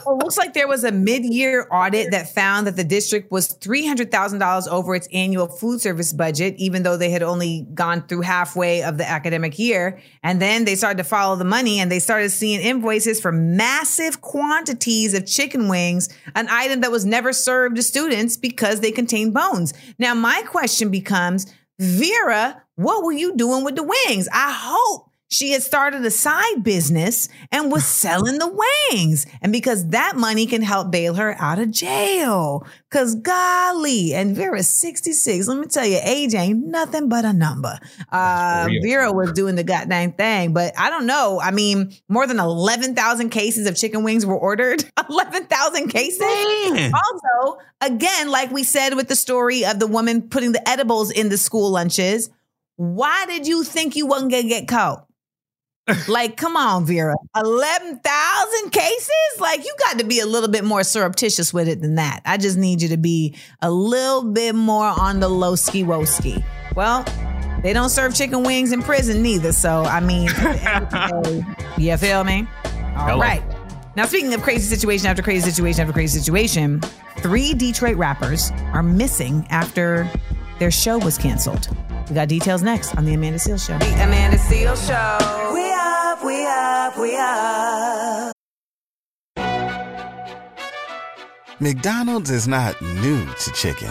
[0.05, 3.49] Well, it looks like there was a mid-year audit that found that the district was
[3.49, 7.67] three hundred thousand dollars over its annual food service budget, even though they had only
[7.75, 9.99] gone through halfway of the academic year.
[10.23, 14.21] And then they started to follow the money, and they started seeing invoices for massive
[14.21, 19.33] quantities of chicken wings, an item that was never served to students because they contain
[19.33, 19.75] bones.
[19.99, 24.29] Now, my question becomes, Vera, what were you doing with the wings?
[24.33, 28.63] I hope she had started a side business and was selling the
[28.93, 29.27] wings.
[29.43, 32.67] And because that money can help bail her out of jail.
[32.91, 35.49] Cause golly, and Vera's 66.
[35.49, 37.79] Let me tell you, age ain't nothing but a number.
[38.11, 38.69] Uh.
[38.83, 41.41] Vera was doing the goddamn thing, but I don't know.
[41.41, 44.85] I mean, more than 11,000 cases of chicken wings were ordered.
[45.11, 46.21] 11,000 cases.
[46.21, 46.93] Man.
[46.95, 51.29] Also, again, like we said with the story of the woman putting the edibles in
[51.29, 52.31] the school lunches,
[52.77, 55.06] why did you think you wasn't gonna get caught?
[56.09, 57.15] Like, come on, Vera.
[57.37, 59.11] 11,000 cases?
[59.39, 62.23] Like, you got to be a little bit more surreptitious with it than that.
[62.25, 66.45] I just need you to be a little bit more on the low ski woski.
[66.75, 67.05] Well,
[67.63, 69.53] they don't serve chicken wings in prison neither.
[69.53, 72.47] So, I mean, at the end of the day, you feel me?
[72.97, 73.43] All right.
[73.43, 73.57] Hello.
[73.97, 76.81] Now, speaking of crazy situation after crazy situation after crazy situation,
[77.19, 80.09] three Detroit rappers are missing after
[80.59, 81.69] their show was canceled.
[82.09, 83.79] We got details next on The Amanda Seales Show.
[83.79, 85.53] The Amanda Seales Show.
[85.53, 88.33] We up, we up, we up.
[91.59, 93.91] McDonald's is not new to chicken.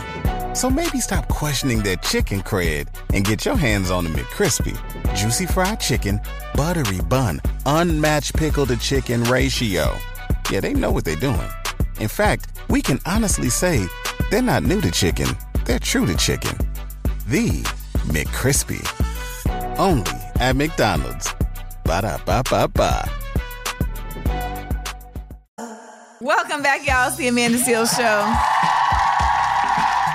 [0.55, 4.77] So maybe stop questioning their chicken cred and get your hands on the McCrispy.
[5.15, 6.21] Juicy fried chicken,
[6.53, 9.97] buttery bun, unmatched pickle to chicken ratio.
[10.49, 11.49] Yeah, they know what they're doing.
[11.99, 13.85] In fact, we can honestly say
[14.31, 15.27] they're not new to chicken,
[15.65, 16.55] they're true to chicken.
[17.27, 17.65] The
[18.07, 18.81] McCrispy.
[19.77, 21.33] Only at McDonald's.
[21.83, 23.09] Ba da ba ba ba.
[26.21, 27.07] Welcome back, y'all.
[27.09, 28.23] It's the Amanda Seales Show.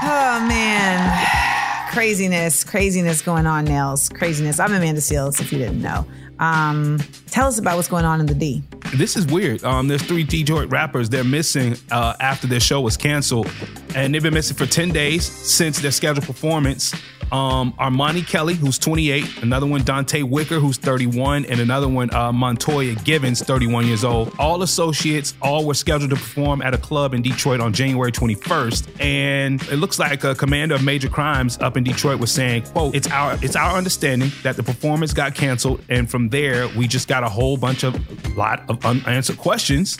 [0.02, 1.88] Oh, man.
[1.92, 4.08] Craziness, craziness going on, Nails.
[4.08, 4.58] Craziness.
[4.58, 6.06] I'm Amanda Seales, if you didn't know.
[6.40, 6.98] Um,
[7.30, 8.62] tell us about what's going on in the D.
[8.96, 9.62] This is weird.
[9.62, 11.10] Um, there's three Detroit rappers.
[11.10, 13.48] They're missing uh, after their show was canceled,
[13.94, 16.94] and they've been missing for 10 days since their scheduled performance.
[17.32, 22.32] Um, Armani Kelly, who's 28, another one Dante Wicker, who's 31, and another one uh,
[22.32, 24.34] Montoya Givens, 31 years old.
[24.38, 29.00] All associates, all were scheduled to perform at a club in Detroit on January 21st,
[29.00, 32.94] and it looks like a commander of major crimes up in Detroit was saying, "quote
[32.94, 37.06] It's our it's our understanding that the performance got canceled, and from there we just
[37.06, 39.96] got a whole bunch of lot of unanswered questions."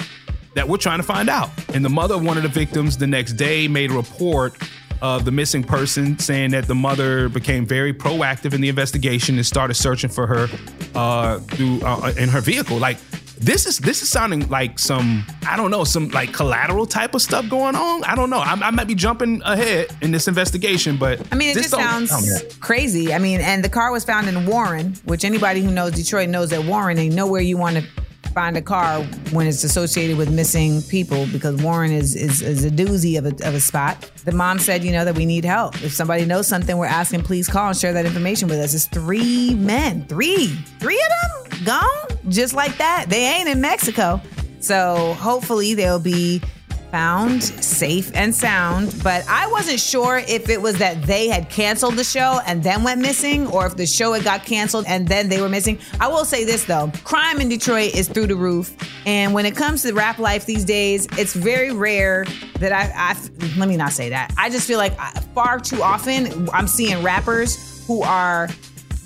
[0.57, 1.49] That we're trying to find out.
[1.73, 4.57] And the mother of one of the victims the next day made a report
[5.03, 9.47] of the missing person, saying that the mother became very proactive in the investigation and
[9.47, 10.49] started searching for her
[10.95, 12.79] uh, through uh, in her vehicle.
[12.79, 12.99] Like
[13.41, 17.23] this is this is sounding like some I don't know some like collateral type of
[17.23, 18.05] stuff going on.
[18.05, 18.39] I don't know.
[18.39, 22.13] I, I might be jumping ahead in this investigation, but I mean, it just sounds
[22.61, 23.15] crazy.
[23.15, 26.51] I mean, and the car was found in Warren, which anybody who knows Detroit knows
[26.51, 27.85] that Warren ain't nowhere you want to
[28.33, 32.71] find a car when it's associated with missing people because Warren is is, is a
[32.71, 34.11] doozy of a, of a spot.
[34.25, 35.83] The mom said, you know, that we need help.
[35.83, 38.75] If somebody knows something, we're asking, please call and share that information with us.
[38.75, 40.47] It's three men, three,
[40.79, 43.07] three of them gone just like that.
[43.09, 44.21] They ain't in Mexico.
[44.61, 46.43] So hopefully they'll be
[46.91, 48.95] found safe and sound.
[49.03, 52.83] But I wasn't sure if it was that they had canceled the show and then
[52.83, 55.79] went missing, or if the show had got canceled and then they were missing.
[56.01, 58.77] I will say this though crime in Detroit is through the roof.
[59.07, 62.25] And when it comes to rap life these days, it's very rare
[62.59, 63.17] that I, I
[63.59, 64.33] let me not say that.
[64.37, 68.49] I just feel like uh, far too often I'm seeing rappers who are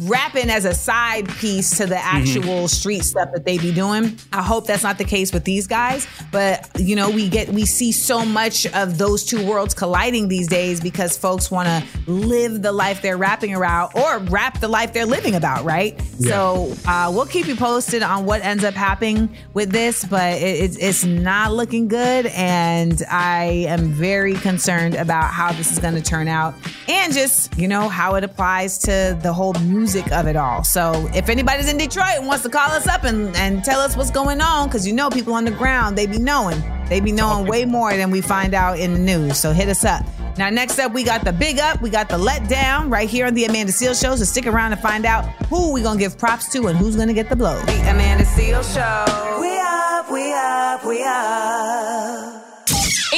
[0.01, 4.19] rapping as a side piece to the actual street stuff that they be doing.
[4.33, 7.65] I hope that's not the case with these guys, but you know, we get we
[7.65, 12.63] see so much of those two worlds colliding these days because folks want to live
[12.63, 16.01] the life they're rapping around or rap the life they're living about, right?
[16.19, 20.77] So uh, we'll keep you posted on what ends up happening with this, but it,
[20.81, 26.03] it's not looking good, and I am very concerned about how this is going to
[26.03, 26.55] turn out,
[26.89, 30.65] and just you know how it applies to the whole music of it all.
[30.65, 33.99] So if anybody's in Detroit and wants to call us up and, and tell us
[33.99, 36.59] what's going on, because you know people on the ground, they be knowing.
[36.89, 39.39] They be knowing way more than we find out in the news.
[39.39, 40.03] So hit us up.
[40.39, 43.27] Now, next up, we got the big up, we got the let down right here
[43.27, 44.17] on the Amanda Seales Show.
[44.17, 47.13] So stick around and find out who we gonna give props to and who's gonna
[47.13, 47.61] get the blow.
[47.67, 49.41] The Amanda Seales Show.
[49.41, 52.44] We up, we up, we up.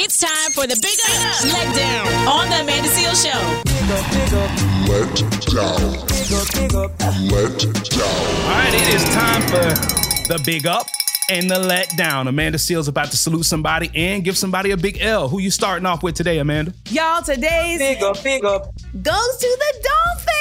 [0.09, 3.35] It's time for the Big Up Let Down on the Amanda Seales Show.
[3.65, 4.51] Big up, big up.
[4.87, 5.11] Let
[5.51, 6.07] down.
[6.07, 6.91] Big up, big up.
[7.29, 7.59] Let
[7.91, 8.07] down.
[8.45, 10.87] All right, it is time for the big up
[11.29, 12.29] and the let down.
[12.29, 15.27] Amanda Seales about to salute somebody and give somebody a big L.
[15.27, 16.73] Who you starting off with today, Amanda?
[16.89, 18.73] Y'all, today's Big up, big up.
[19.01, 20.37] goes to the Dolphins.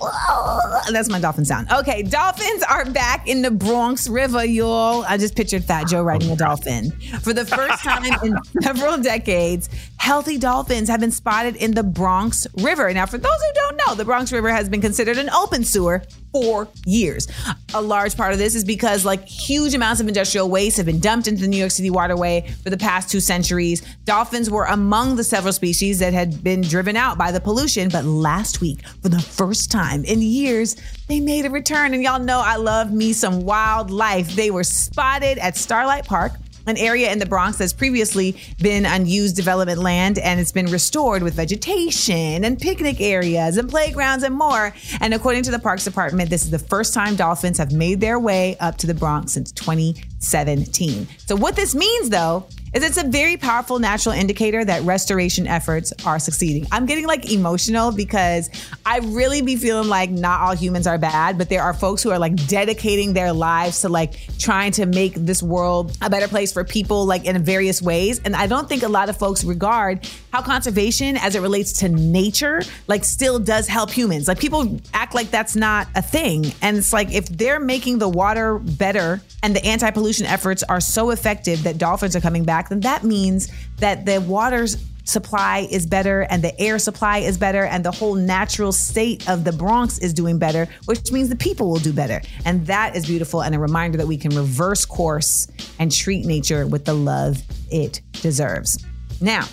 [0.00, 1.70] Oh, that's my dolphin sound.
[1.70, 5.04] Okay, Dolphins are back in the Bronx River, y'all.
[5.06, 6.90] I just pictured Fat Joe riding a dolphin.
[7.22, 12.46] For the first time in several decades, healthy dolphins have been spotted in the Bronx
[12.58, 12.92] River.
[12.92, 16.02] Now, for those who don't know, the Bronx River has been considered an open sewer
[16.32, 17.28] for years.
[17.74, 20.98] A large part of this is because like huge amounts of industrial waste have been
[20.98, 23.82] dumped into the New York City waterway for the past two centuries.
[24.04, 28.04] Dolphins were among the several species that had been driven out by the pollution, but
[28.04, 30.76] last week, for the first time in years,
[31.08, 31.94] they made a return.
[31.94, 34.34] And y'all know I love me some wildlife.
[34.34, 36.32] They were spotted at Starlight Park
[36.66, 41.22] an area in the Bronx that's previously been unused development land and it's been restored
[41.22, 44.74] with vegetation and picnic areas and playgrounds and more.
[45.00, 48.18] And according to the Parks Department, this is the first time dolphins have made their
[48.18, 51.08] way up to the Bronx since 2017.
[51.26, 55.92] So, what this means though, is it's a very powerful natural indicator that restoration efforts
[56.06, 56.66] are succeeding.
[56.72, 58.48] I'm getting like emotional because
[58.86, 62.10] I really be feeling like not all humans are bad, but there are folks who
[62.10, 66.52] are like dedicating their lives to like trying to make this world a better place
[66.52, 68.20] for people like in various ways.
[68.24, 71.88] And I don't think a lot of folks regard how conservation as it relates to
[71.88, 74.28] nature like still does help humans.
[74.28, 76.46] Like people act like that's not a thing.
[76.62, 81.10] And it's like if they're making the water better and the anti-pollution efforts are so
[81.10, 86.22] effective that dolphins are coming back, then that means that the water's supply is better
[86.30, 90.14] and the air supply is better and the whole natural state of the Bronx is
[90.14, 92.22] doing better, which means the people will do better.
[92.44, 95.48] And that is beautiful and a reminder that we can reverse course
[95.80, 98.84] and treat nature with the love it deserves.
[99.20, 99.46] Now,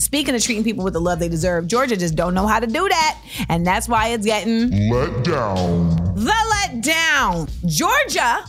[0.00, 2.66] Speaking of treating people with the love they deserve, Georgia just don't know how to
[2.66, 3.20] do that.
[3.48, 6.14] And that's why it's getting Let down.
[6.14, 7.48] the let down.
[7.66, 8.44] Georgia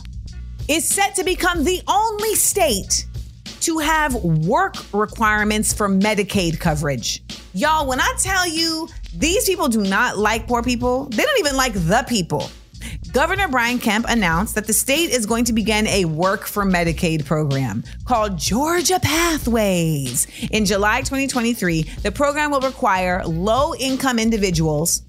[0.68, 3.04] is set to become the only state
[3.60, 7.22] to have work requirements for Medicaid coverage.
[7.54, 11.56] Y'all, when I tell you these people do not like poor people, they don't even
[11.56, 12.50] like the people.
[13.12, 17.24] Governor Brian Kemp announced that the state is going to begin a work for Medicaid
[17.24, 20.26] program called Georgia Pathways.
[20.50, 25.02] In July 2023, the program will require low income individuals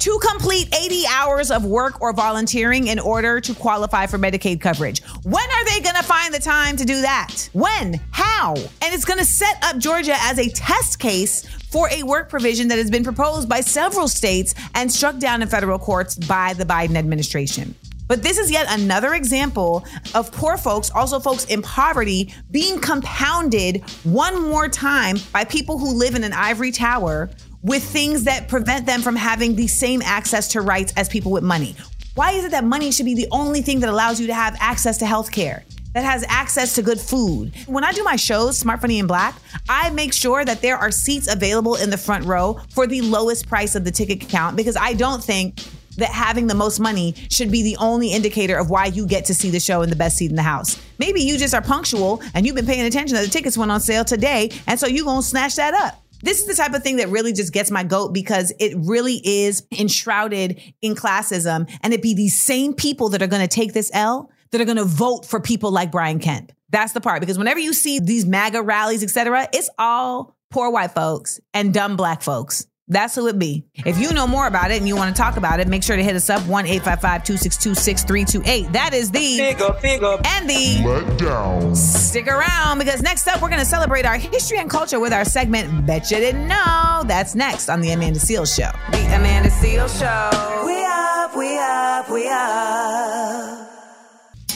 [0.00, 5.02] to complete 80 hours of work or volunteering in order to qualify for Medicaid coverage.
[5.22, 7.48] When are they going to find the time to do that?
[7.52, 8.00] When?
[8.10, 8.54] How?
[8.54, 12.68] And it's going to set up Georgia as a test case for a work provision
[12.68, 16.64] that has been proposed by several states and struck down in federal courts by the
[16.64, 17.74] Biden administration.
[18.08, 19.84] But this is yet another example
[20.14, 25.92] of poor folks, also folks in poverty, being compounded one more time by people who
[25.92, 27.30] live in an ivory tower
[27.62, 31.42] with things that prevent them from having the same access to rights as people with
[31.42, 31.74] money.
[32.14, 34.56] Why is it that money should be the only thing that allows you to have
[34.60, 35.64] access to health care?
[35.92, 37.54] That has access to good food.
[37.66, 39.34] When I do my shows, Smart Funny and Black,
[39.68, 43.48] I make sure that there are seats available in the front row for the lowest
[43.48, 45.62] price of the ticket count because I don't think
[45.96, 49.34] that having the most money should be the only indicator of why you get to
[49.34, 50.80] see the show in the best seat in the house.
[50.98, 53.80] Maybe you just are punctual and you've been paying attention that the tickets went on
[53.80, 56.02] sale today, and so you're gonna snatch that up.
[56.26, 59.20] This is the type of thing that really just gets my goat because it really
[59.24, 63.92] is enshrouded in classism, and it be these same people that are gonna take this
[63.94, 66.50] L that are gonna vote for people like Brian Kemp.
[66.70, 70.90] That's the part because whenever you see these MAGA rallies, etc., it's all poor white
[70.90, 72.66] folks and dumb black folks.
[72.88, 73.64] That's who it be.
[73.74, 75.96] If you know more about it and you want to talk about it, make sure
[75.96, 78.72] to hit us up 1 855 262 6328.
[78.72, 81.74] That is the and the Let down.
[81.74, 85.24] Stick around because next up, we're going to celebrate our history and culture with our
[85.24, 87.02] segment Bet You Didn't Know.
[87.06, 88.70] That's next on The Amanda Seales Show.
[88.92, 90.64] The Amanda Seales Show.
[90.64, 93.75] We up, we up, we up.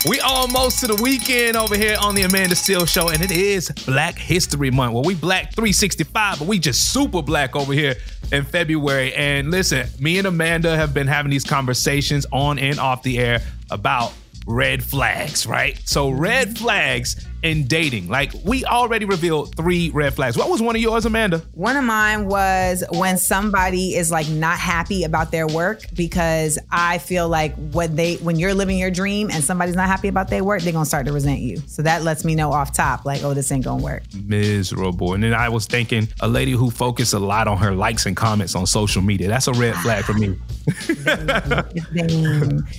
[0.08, 3.68] We almost to the weekend over here on the Amanda Seales Show, and it is
[3.84, 4.94] Black History Month.
[4.94, 7.96] Well, we black 365, but we just super black over here
[8.32, 9.12] in February.
[9.12, 13.42] And listen, me and Amanda have been having these conversations on and off the air
[13.70, 14.14] about
[14.50, 15.80] red flags, right?
[15.84, 16.64] So red mm-hmm.
[16.64, 18.08] flags in dating.
[18.08, 20.36] Like we already revealed three red flags.
[20.36, 21.38] What was one of yours, Amanda?
[21.54, 26.98] One of mine was when somebody is like not happy about their work because I
[26.98, 30.44] feel like when they when you're living your dream and somebody's not happy about their
[30.44, 31.58] work, they're gonna start to resent you.
[31.66, 34.02] So that lets me know off top, like, oh, this ain't gonna work.
[34.14, 35.14] Miserable.
[35.14, 38.16] And then I was thinking a lady who focused a lot on her likes and
[38.16, 39.28] comments on social media.
[39.28, 40.36] That's a red flag for me.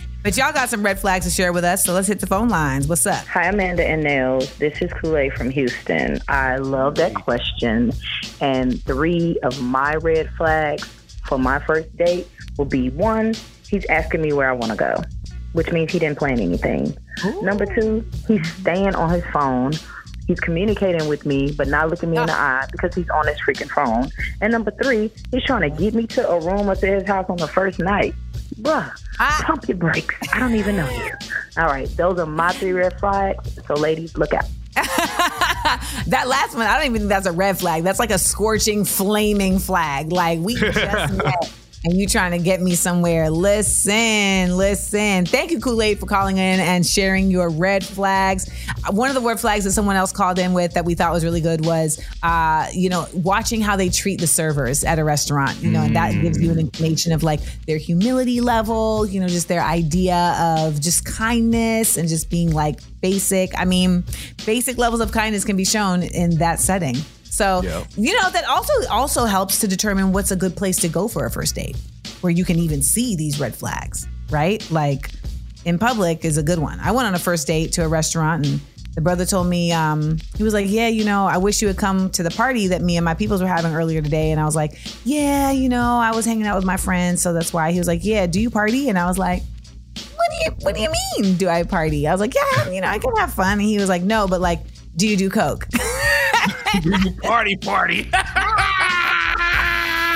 [0.23, 2.49] but y'all got some red flags to share with us, so let's hit the phone
[2.49, 2.87] lines.
[2.87, 3.25] What's up?
[3.25, 4.55] Hi, Amanda and Nails.
[4.57, 6.19] This is Kool-Aid from Houston.
[6.27, 7.91] I love that question.
[8.39, 10.83] And three of my red flags
[11.25, 13.33] for my first date will be one,
[13.67, 15.01] he's asking me where I want to go,
[15.53, 16.95] which means he didn't plan anything.
[17.41, 19.73] Number two, he's staying on his phone.
[20.27, 23.37] He's communicating with me, but not looking me in the eye because he's on his
[23.41, 24.09] freaking phone.
[24.39, 27.25] And number three, he's trying to get me to a room up at his house
[27.27, 28.13] on the first night.
[28.61, 30.15] Bruh, I- pump your brakes.
[30.33, 31.11] I don't even know you.
[31.57, 33.57] All right, those are my three red flags.
[33.67, 34.45] So, ladies, look out.
[36.07, 37.83] That last one, I don't even think that's a red flag.
[37.83, 40.11] That's like a scorching, flaming flag.
[40.11, 41.53] Like we just met.
[41.83, 43.31] And you trying to get me somewhere.
[43.31, 45.25] Listen, listen.
[45.25, 48.47] Thank you, Kool-Aid, for calling in and sharing your red flags.
[48.87, 51.11] Uh, One of the red flags that someone else called in with that we thought
[51.11, 55.03] was really good was, uh, you know, watching how they treat the servers at a
[55.03, 55.57] restaurant.
[55.57, 59.27] You know, and that gives you an inclination of like their humility level, you know,
[59.27, 63.57] just their idea of just kindness and just being like basic.
[63.57, 64.03] I mean,
[64.45, 66.97] basic levels of kindness can be shown in that setting.
[67.31, 67.87] So, Yep.
[67.95, 71.25] you know, that also also helps to determine what's a good place to go for
[71.25, 71.77] a first date,
[72.19, 74.61] where you can even see these red flags, right?
[74.69, 75.09] Like
[75.65, 76.79] in public is a good one.
[76.81, 78.59] I went on a first date to a restaurant and
[78.95, 81.77] the brother told me, um, he was like, Yeah, you know, I wish you would
[81.77, 84.31] come to the party that me and my peoples were having earlier today.
[84.31, 87.31] And I was like, Yeah, you know, I was hanging out with my friends, so
[87.31, 87.71] that's why.
[87.71, 88.89] He was like, Yeah, do you party?
[88.89, 89.43] And I was like,
[90.15, 90.91] what do you what do you
[91.23, 92.07] mean do I party?
[92.07, 93.53] I was like, yeah, you know, I can have fun.
[93.53, 94.59] And he was like, no, but like,
[94.95, 95.67] do you do coke?
[97.23, 98.01] party, party.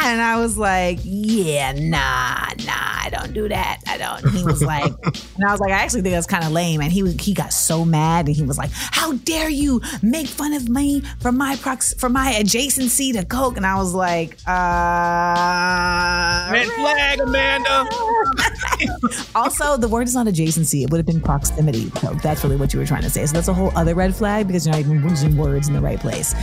[0.05, 3.81] and I was like, yeah, nah, nah, I don't do that.
[3.95, 4.25] I don't.
[4.25, 6.81] And he was like, and I was like, I actually think that's kind of lame.
[6.81, 10.27] And he was, he got so mad, and he was like, "How dare you make
[10.27, 14.37] fun of me for my prox for my adjacency to coke?" And I was like,
[14.47, 17.87] uh, Red flag, Amanda.
[19.35, 21.89] also, the word is not adjacency; it would have been proximity.
[22.01, 23.25] So that's really what you were trying to say.
[23.25, 25.81] So that's a whole other red flag because you're not even using words in the
[25.81, 26.33] right place.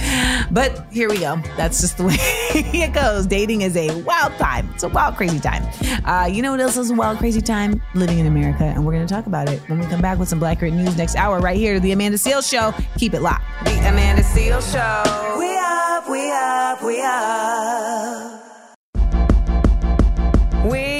[0.50, 1.36] But here we go.
[1.56, 2.16] That's just the way
[2.54, 3.26] it goes.
[3.26, 4.70] Dating is a wild time.
[4.74, 5.62] It's a wild, crazy time.
[6.04, 7.82] Uh, you know what else is a wild, crazy time?
[7.94, 10.28] Living in America, and we're going to talk about it when we come back with
[10.28, 12.72] some Blackurate News next hour, right here to the Amanda Seales Show.
[12.98, 13.44] Keep it locked.
[13.64, 15.38] The Amanda Seales Show.
[15.38, 18.42] We up, we up, we up.
[20.70, 20.91] We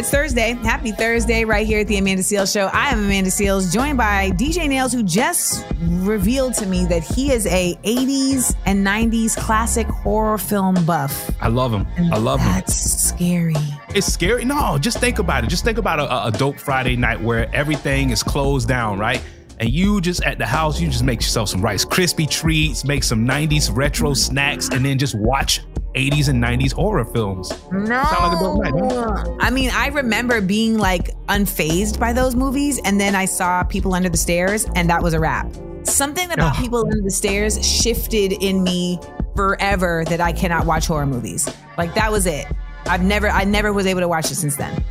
[0.00, 0.54] it's Thursday.
[0.54, 2.70] Happy Thursday, right here at the Amanda Seales Show.
[2.72, 7.30] I am Amanda Seales, joined by DJ Nails, who just revealed to me that he
[7.32, 11.30] is a 80s and 90s classic horror film buff.
[11.42, 11.86] I love him.
[12.10, 12.50] I love him.
[12.50, 13.52] That's scary.
[13.94, 14.46] It's scary.
[14.46, 15.48] No, just think about it.
[15.48, 19.22] Just think about a, a dope Friday night where everything is closed down, right?
[19.60, 23.04] And you just at the house, you just make yourself some Rice Krispie treats, make
[23.04, 25.60] some 90s retro snacks, and then just watch
[25.94, 27.50] 80s and 90s horror films.
[27.70, 28.02] No.
[28.04, 29.36] Sound like a night, huh?
[29.38, 33.92] I mean, I remember being like unfazed by those movies, and then I saw People
[33.92, 35.46] Under the Stairs, and that was a wrap.
[35.82, 36.60] Something about Oh.
[36.60, 38.98] People Under the Stairs shifted in me
[39.36, 41.52] forever that I cannot watch horror movies.
[41.76, 42.46] Like that was it.
[42.86, 44.82] I've never, I never was able to watch it since then.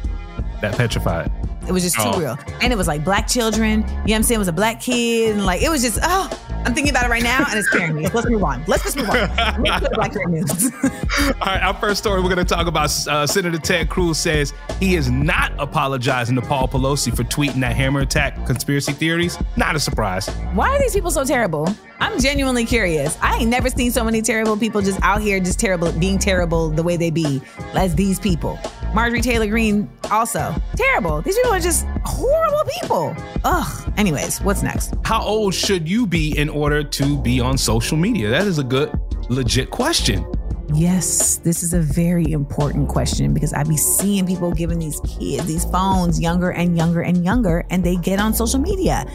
[0.62, 1.32] That petrified.
[1.70, 2.20] It was just too Oh.
[2.20, 2.38] real.
[2.62, 3.82] And it was like black children.
[3.82, 4.36] You know what I'm saying?
[4.38, 5.36] It was a black kid.
[5.36, 6.30] And like, it was just, oh,
[6.66, 8.08] I'm thinking about it right now and it's scaring me.
[8.08, 8.64] Let's move on.
[8.68, 9.16] Let's just move on.
[9.16, 10.74] Let's go Blackurate News.
[11.42, 14.54] All right, our first story we're going to talk about uh, Senator Ted Cruz says
[14.80, 19.38] he is not apologizing to Paul Pelosi for tweeting that hammer attack conspiracy theories.
[19.56, 20.28] Not a surprise.
[20.54, 21.74] Why are these people so terrible?
[22.02, 23.18] I'm genuinely curious.
[23.22, 26.70] I ain't never seen so many terrible people just out here, just terrible, being terrible
[26.70, 27.42] the way they be,
[27.76, 28.58] as these people.
[28.94, 31.22] Marjorie Taylor Greene, also terrible.
[31.22, 33.16] These people are just horrible people.
[33.44, 33.94] Ugh.
[33.98, 34.94] Anyways, what's next?
[35.04, 38.30] How old should you be in order to be on social media?
[38.30, 38.92] That is a good,
[39.30, 40.26] legit question.
[40.74, 45.46] Yes, this is a very important question because I be seeing people giving these kids
[45.46, 49.06] these phones younger and younger and younger, and they get on social media.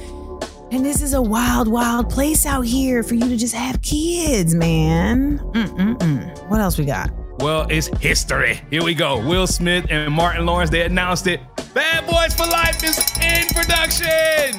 [0.72, 4.54] And this is a wild, wild place out here for you to just have kids,
[4.54, 5.38] man.
[5.38, 6.48] Mm-mm-mm.
[6.48, 7.10] What else we got?
[7.38, 8.60] Well, it's history.
[8.70, 9.24] Here we go.
[9.26, 11.40] Will Smith and Martin Lawrence, they announced it.
[11.74, 14.56] Bad Boys for Life is in production.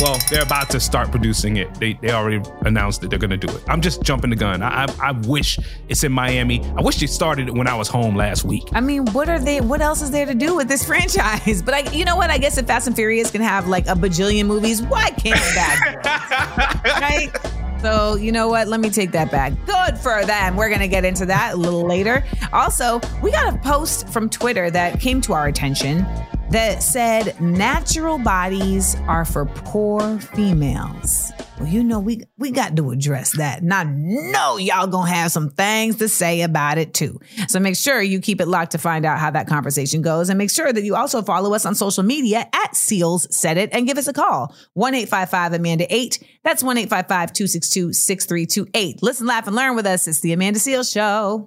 [0.00, 1.72] Well, they're about to start producing it.
[1.76, 3.62] They, they already announced that they're going to do it.
[3.68, 4.62] I'm just jumping the gun.
[4.62, 5.58] I, I, I wish
[5.88, 6.62] it's in Miami.
[6.76, 8.64] I wish they started it when I was home last week.
[8.72, 9.60] I mean, what are they?
[9.60, 11.62] What else is there to do with this franchise?
[11.62, 12.30] But I, you know what?
[12.30, 15.94] I guess if Fast and Furious can have like a bajillion movies, why can't Bad
[16.02, 16.92] Boys?
[17.00, 17.65] right?
[17.80, 18.68] So you know what?
[18.68, 19.52] Let me take that back.
[19.66, 20.56] Good for them.
[20.56, 22.24] We're gonna get into that a little later.
[22.52, 26.06] Also, we got a post from Twitter that came to our attention
[26.50, 31.32] that said natural bodies are for poor females.
[31.58, 33.62] Well, you know, we we got to address that.
[33.62, 37.18] And I know y'all gonna have some things to say about it too.
[37.48, 40.28] So make sure you keep it locked to find out how that conversation goes.
[40.28, 43.70] And make sure that you also follow us on social media at Seales Said It
[43.72, 44.54] and give us a call.
[44.76, 46.22] 1-855 Amanda 8.
[46.44, 49.02] That's 1-855-262-6328.
[49.02, 50.06] Listen, laugh, and learn with us.
[50.06, 51.46] It's the Amanda Seales Show.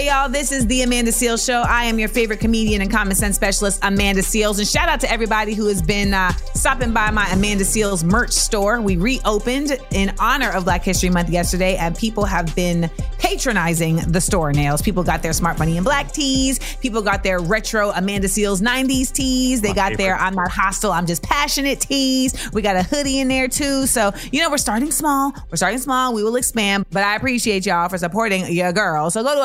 [0.00, 0.28] Thursday, y'all.
[0.28, 1.62] This is the Amanda Seales Show.
[1.66, 4.58] I am your favorite comedian and common sense specialist, Amanda Seales.
[4.58, 8.30] And shout out to everybody who has been uh, stopping by my Amanda Seales merch
[8.30, 8.80] store.
[8.80, 14.20] We reopened in honor of Black History Month yesterday, and people have been patronizing the
[14.20, 14.80] store nails.
[14.80, 16.58] People got their Smart Funny and Black tees.
[16.76, 19.60] People got their retro Amanda Seales 90s tees.
[19.60, 20.16] They My got their.
[20.16, 22.50] I'm not hostile, I'm just passionate tees.
[22.52, 23.86] We got a hoodie in there too.
[23.86, 25.32] So, you know, we're starting small.
[25.50, 26.14] We're starting small.
[26.14, 26.86] We will expand.
[26.90, 29.10] But I appreciate y'all for supporting your girl.
[29.10, 29.40] So go to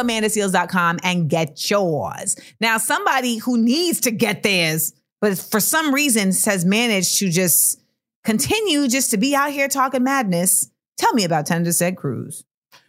[0.46, 2.36] amandaseales.com and get yours.
[2.60, 7.82] Now, somebody who needs to get theirs, but for some reason has managed to just
[8.24, 10.70] continue just to be out here talking madness.
[10.98, 12.44] Tell me about Tender Said Cruz.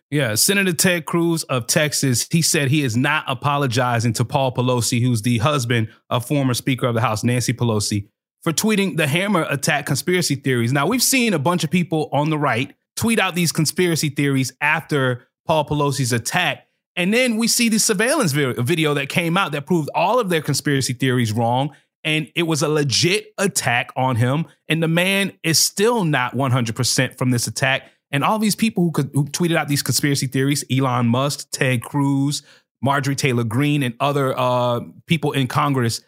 [0.09, 5.03] Yeah, Senator Ted Cruz of Texas, he said he is not apologizing to Paul Pelosi,
[5.03, 8.09] who's the husband of former Speaker of the House, Nancy Pelosi,
[8.43, 10.73] for tweeting the hammer attack conspiracy theories.
[10.73, 14.53] Now, we've seen a bunch of people on the right tweet out these conspiracy theories
[14.61, 16.66] after Paul Pelosi's attack.
[16.97, 20.41] And then we see the surveillance video that came out that proved all of their
[20.41, 21.75] conspiracy theories wrong.
[22.05, 24.47] And it was a legit attack on him.
[24.69, 27.91] And the man is still not 100% from this attack.
[28.11, 31.83] And all these people who, could, who tweeted out these conspiracy theories Elon Musk, Ted
[31.83, 32.43] Cruz,
[32.83, 36.01] Marjorie Taylor Greene, and other uh, people in Congress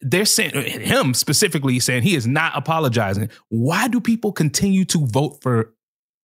[0.00, 3.30] they're saying him specifically saying he is not apologizing.
[3.48, 5.72] Why do people continue to vote for,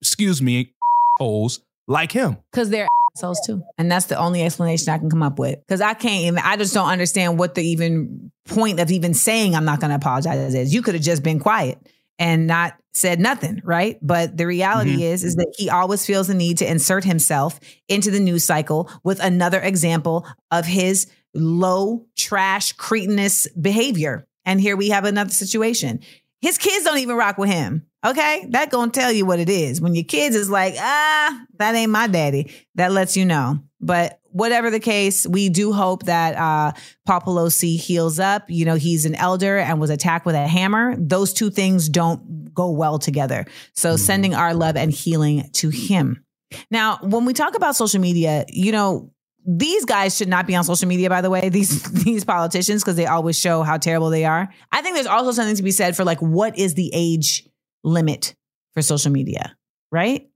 [0.00, 0.72] excuse me,
[1.18, 2.36] holes like him?
[2.52, 2.86] Because they're
[3.16, 3.62] assholes too.
[3.78, 5.58] And that's the only explanation I can come up with.
[5.60, 9.54] Because I can't even, I just don't understand what the even point of even saying
[9.54, 10.72] I'm not going to apologize is.
[10.74, 11.78] You could have just been quiet
[12.18, 13.98] and not said nothing, right?
[14.02, 15.12] But the reality Mhm.
[15.12, 17.58] is, is that he always feels the need to insert himself
[17.88, 24.26] into the news cycle with another example of his low trash cretinous behavior.
[24.44, 26.00] And here we have another situation.
[26.42, 27.86] His kids don't even rock with him.
[28.04, 28.46] Okay.
[28.50, 29.80] That gonna tell you what it is.
[29.80, 33.60] When your kids is like, ah, that ain't my daddy, that lets you know.
[33.80, 36.72] But whatever the case, we do hope that uh
[37.06, 38.44] Paul Pelosi heals up.
[38.48, 40.96] You know, he's an elder and was attacked with a hammer.
[40.98, 43.46] Those two things don't go well together.
[43.74, 46.24] So sending our love and healing to him.
[46.70, 49.10] Now, when we talk about social media, you know,
[49.44, 52.96] these guys should not be on social media, by the way, these these politicians, because
[52.96, 54.48] they always show how terrible they are.
[54.70, 57.48] I think there's also something to be said for like what is the age
[57.84, 58.34] limit
[58.74, 59.56] for social media,
[59.90, 60.28] right?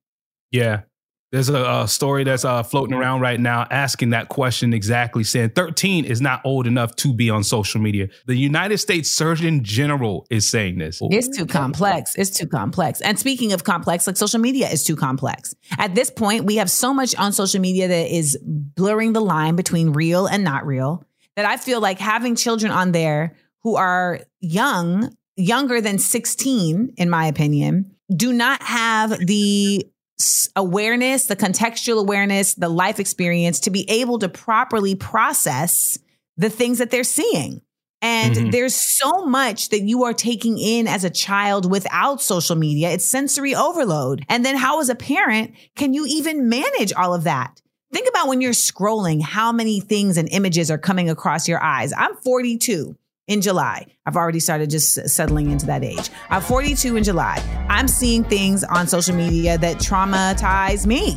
[0.50, 0.82] Yeah.
[1.32, 5.50] There's a, a story that's uh, floating around right now asking that question exactly, saying
[5.50, 8.08] 13 is not old enough to be on social media.
[8.26, 11.00] The United States Surgeon General is saying this.
[11.02, 12.14] It's too complex.
[12.16, 13.00] It's too complex.
[13.00, 15.52] And speaking of complex, like social media is too complex.
[15.78, 19.56] At this point, we have so much on social media that is blurring the line
[19.56, 24.20] between real and not real that I feel like having children on there who are
[24.40, 29.86] young, younger than 16, in my opinion, do not have the
[30.54, 35.98] awareness, the contextual awareness, the life experience to be able to properly process
[36.36, 37.60] the things that they're seeing.
[38.02, 38.52] And Mhm.
[38.52, 42.90] there's so much that you are taking in as a child without social media.
[42.90, 44.24] It's sensory overload.
[44.28, 47.60] And then, how, as a parent, can you even manage all of that?
[47.92, 51.92] Think about when you're scrolling, how many things and images are coming across your eyes.
[51.96, 52.96] I'm 42
[53.26, 53.86] in July.
[54.06, 56.10] I've already started just settling into that age.
[56.30, 57.42] I'm 42 in July.
[57.68, 61.16] I'm seeing things on social media that traumatize me.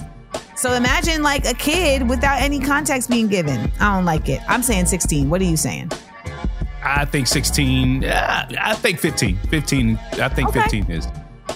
[0.56, 3.72] So imagine like a kid without any context being given.
[3.80, 4.42] I don't like it.
[4.48, 5.30] I'm saying 16.
[5.30, 5.92] What are you saying?
[6.84, 9.38] I think 16, yeah, I think 15.
[9.50, 10.62] 15, I think Okay.
[10.62, 11.08] 15 is,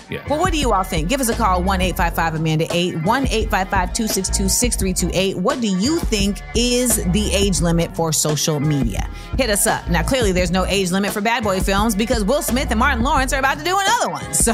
[0.09, 0.25] yeah.
[0.29, 1.09] Well, what do you all think?
[1.09, 5.37] Give us a call 1 855 Amanda 8 1 855 262 6328.
[5.37, 9.09] What do you think is the age limit for social media?
[9.37, 9.87] Hit us up.
[9.89, 13.03] Now, clearly, there's no age limit for bad boy films because Will Smith and Martin
[13.03, 14.23] Lawrence are about to do another one.
[14.43, 14.53] So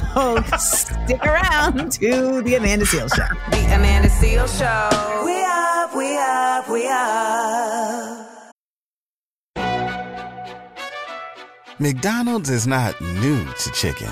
[0.57, 3.27] stick around to the Amanda Seales Show.
[3.49, 5.25] The Amanda Seales Show.
[5.25, 8.29] We up, we up, we up.
[11.79, 14.11] McDonald's is not new to chicken.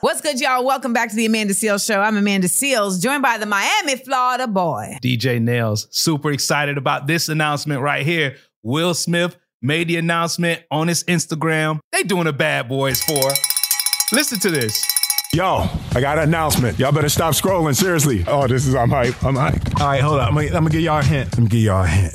[0.00, 0.64] What's good, y'all?
[0.64, 2.00] Welcome back to the Amanda Seales Show.
[2.00, 4.96] I'm Amanda Seales, joined by the Miami, Florida boy.
[5.02, 5.88] DJ Nails.
[5.90, 8.36] Super excited about this announcement right here.
[8.62, 11.80] Will Smith made the announcement on his Instagram.
[11.90, 13.32] They doing the bad boys for.
[14.12, 14.86] Listen to this.
[15.34, 16.78] Yo, I got an announcement.
[16.78, 17.74] Y'all better stop scrolling.
[17.74, 18.24] Seriously.
[18.28, 19.20] Oh, this is I'm hype.
[19.24, 19.80] I'm hype.
[19.80, 20.28] All right, hold on.
[20.28, 21.32] I'm gonna, I'm gonna give y'all a hint.
[21.32, 22.14] Let me give y'all a hint.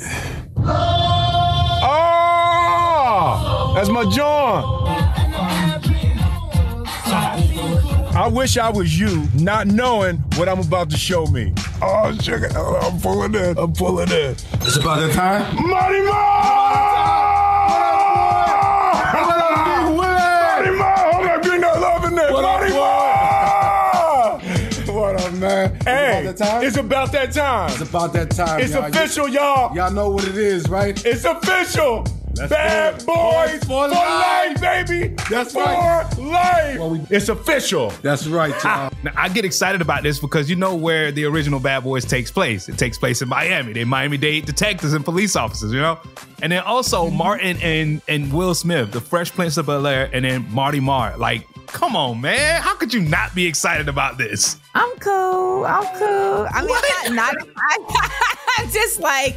[1.86, 5.23] Oh, that's my John.
[8.16, 11.52] I wish I was you, not knowing what I'm about to show me.
[11.82, 12.48] Oh, sugar.
[12.56, 13.58] I'm pulling in.
[13.58, 14.36] I'm pulling in.
[14.62, 15.56] It's about that time.
[15.56, 16.12] Money Mo!
[19.96, 20.84] Money Mo!
[21.12, 22.30] Hold on, bring that love in there.
[22.30, 23.10] Money Mo!
[24.94, 25.74] What up, man?
[25.84, 26.62] Hey, about that time?
[26.64, 27.70] it's about that time.
[27.72, 28.60] It's about that time.
[28.60, 28.84] It's y'all.
[28.84, 29.74] official, y'all.
[29.74, 31.04] Y'all know what it is, right?
[31.04, 32.06] It's official.
[32.36, 33.06] Bad do it.
[33.06, 34.86] boys Boys for, for life, life.
[34.88, 35.14] baby.
[35.30, 36.06] That's for right.
[36.18, 36.78] life.
[36.78, 37.90] Well, we- it's official.
[38.02, 38.90] That's right, y'all.
[39.02, 42.30] Now, I get excited about this because you know where the original Bad Boys takes
[42.30, 42.68] place.
[42.68, 43.72] It takes place in Miami.
[43.72, 45.98] They Miami Dade detectives and police officers, you know?
[46.42, 47.16] And then also mm-hmm.
[47.16, 51.16] Martin and, and Will Smith, the Fresh Prince of Bel Air, and then Marty Marr.
[51.16, 52.60] Like, come on, man.
[52.60, 54.58] How could you not be excited about this?
[54.74, 55.64] I'm cool.
[55.64, 56.46] I'm cool.
[56.50, 57.12] I mean, What?
[57.12, 59.36] Not, not I, I'm just like,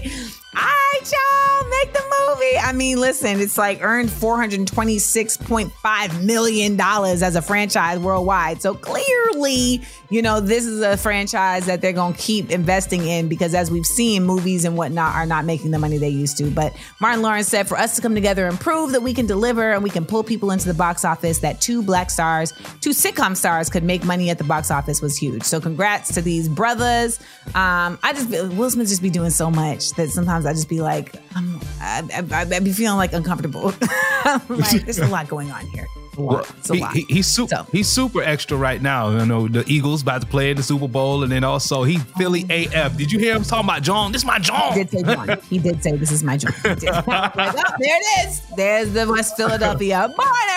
[0.58, 2.58] all right, y'all, make the movie.
[2.58, 8.62] I mean, listen, it's like earned $426.5 million as a franchise worldwide.
[8.62, 13.28] So clearly, you know, this is a franchise that they're going to keep investing in
[13.28, 16.50] because as we've seen, movies and whatnot are not making the money they used to.
[16.50, 19.74] But Martin Lawrence said for us to come together and prove that we can deliver
[19.74, 23.36] and we can pull people into the box office, that two black stars, two sitcom
[23.36, 25.44] stars could make money at the box office was huge.
[25.44, 27.20] So congrats to these brothers.
[27.48, 30.82] Um, I just, Will Smith just be doing so much that sometimes I just be
[30.82, 33.74] like, I'm, I, I, I be feeling like uncomfortable.
[34.50, 35.88] like, there's a lot going on here.
[36.18, 36.50] A lot.
[36.58, 36.94] It's a He- lot.
[36.94, 37.66] he- he's super.
[37.72, 39.10] He's super extra right now.
[39.12, 41.98] You know the Eagles about to play in the Super Bowl, and then also he
[42.18, 42.98] Philly AF.
[42.98, 44.12] Did you hear him talking about John?
[44.12, 44.74] This is my John.
[44.74, 45.38] He did say John.
[45.50, 46.54] He did say this is my John.
[46.64, 48.42] Like, oh, there it is.
[48.56, 50.10] There's the West Philadelphia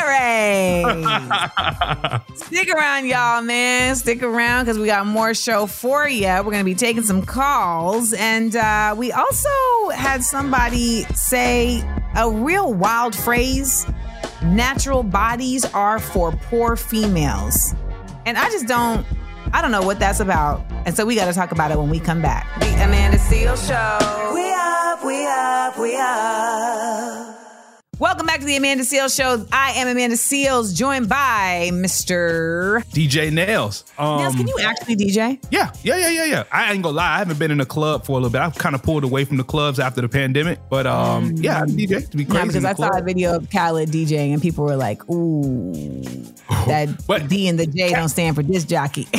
[0.08, 1.08] Raised.
[2.46, 3.96] Stick around, y'all, man.
[3.96, 6.26] Stick around because we got more show for you.
[6.26, 9.48] We're gonna be taking some calls, and uh, we also
[9.94, 11.82] had somebody say
[12.16, 13.86] a real wild phrase.
[14.42, 17.74] Natural bodies are for poor females.
[18.24, 19.06] And I just don't,
[19.52, 20.64] I don't know what that's about.
[20.86, 22.46] And so we got to talk about it when we come back.
[22.60, 24.34] The Amanda Seales Show.
[24.34, 27.39] We up, we up, we up.
[28.00, 29.46] Welcome back to the Amanda Seales Show.
[29.52, 32.82] I am Amanda Seales, joined by Mr.
[32.84, 33.84] DJ Nails.
[33.98, 35.38] Um, Nails, can you actually DJ?
[35.50, 36.44] Yeah, yeah, yeah, yeah, yeah.
[36.50, 37.16] I ain't gonna lie.
[37.16, 38.40] I haven't been in a club for a little bit.
[38.40, 40.60] I've kind of pulled away from the clubs after the pandemic.
[40.70, 42.38] But um, yeah, I DJ to be crazy.
[42.38, 45.74] Yeah, because I saw a video of Khaled DJing and people were like, ooh,
[46.66, 49.08] that D and the J don't stand for disc jockey.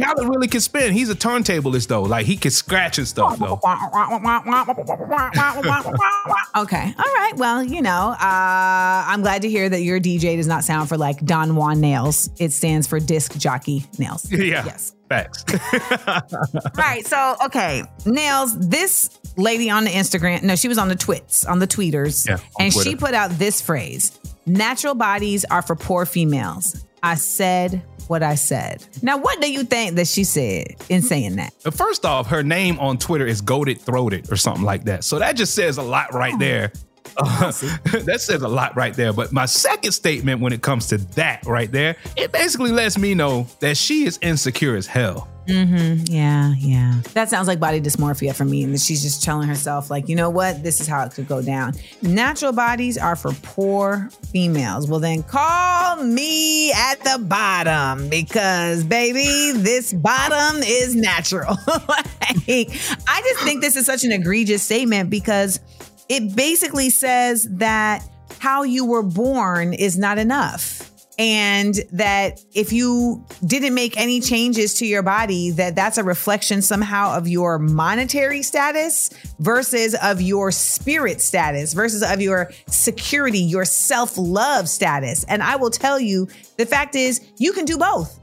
[0.00, 0.92] Khaled really can spin.
[0.92, 2.02] He's a turntablist though.
[2.02, 3.60] Like he can scratch and stuff though.
[6.56, 6.94] okay.
[6.98, 7.32] All right.
[7.36, 10.96] Well, you know, uh, I'm glad to hear that your DJ does not sound for
[10.96, 12.30] like Don Juan Nails.
[12.38, 14.30] It stands for disc jockey nails.
[14.44, 14.64] Yeah.
[14.66, 14.94] Yes.
[15.08, 15.44] Facts.
[16.76, 17.06] right.
[17.06, 21.60] So, okay, Nails, this lady on the Instagram, no, she was on the twits, on
[21.60, 26.84] the tweeters, Yeah, and she put out this phrase natural bodies are for poor females.
[27.02, 28.84] I said what I said.
[29.02, 31.52] Now, what do you think that she said in saying that?
[31.72, 35.04] First off, her name on Twitter is Goated Throated or something like that.
[35.04, 36.72] So that just says a lot right there.
[37.16, 37.52] Uh,
[38.04, 39.12] that says a lot right there.
[39.12, 43.14] But my second statement when it comes to that right there, it basically lets me
[43.14, 45.28] know that she is insecure as hell.
[45.46, 46.12] Mm-hmm.
[46.12, 47.00] Yeah, yeah.
[47.12, 48.64] That sounds like body dysmorphia for me.
[48.64, 50.62] And she's just telling herself, like, you know what?
[50.62, 51.74] This is how it could go down.
[52.00, 54.88] Natural bodies are for poor females.
[54.88, 61.56] Well, then call me at the bottom because, baby, this bottom is natural.
[61.66, 62.70] like,
[63.06, 65.60] I just think this is such an egregious statement because
[66.08, 68.02] it basically says that
[68.38, 70.90] how you were born is not enough.
[71.16, 76.60] And that if you didn't make any changes to your body that that's a reflection
[76.60, 83.64] somehow of your monetary status versus of your spirit status versus of your security your
[83.64, 85.22] self-love status.
[85.24, 86.26] And i will tell you
[86.58, 88.18] the fact is you can do both.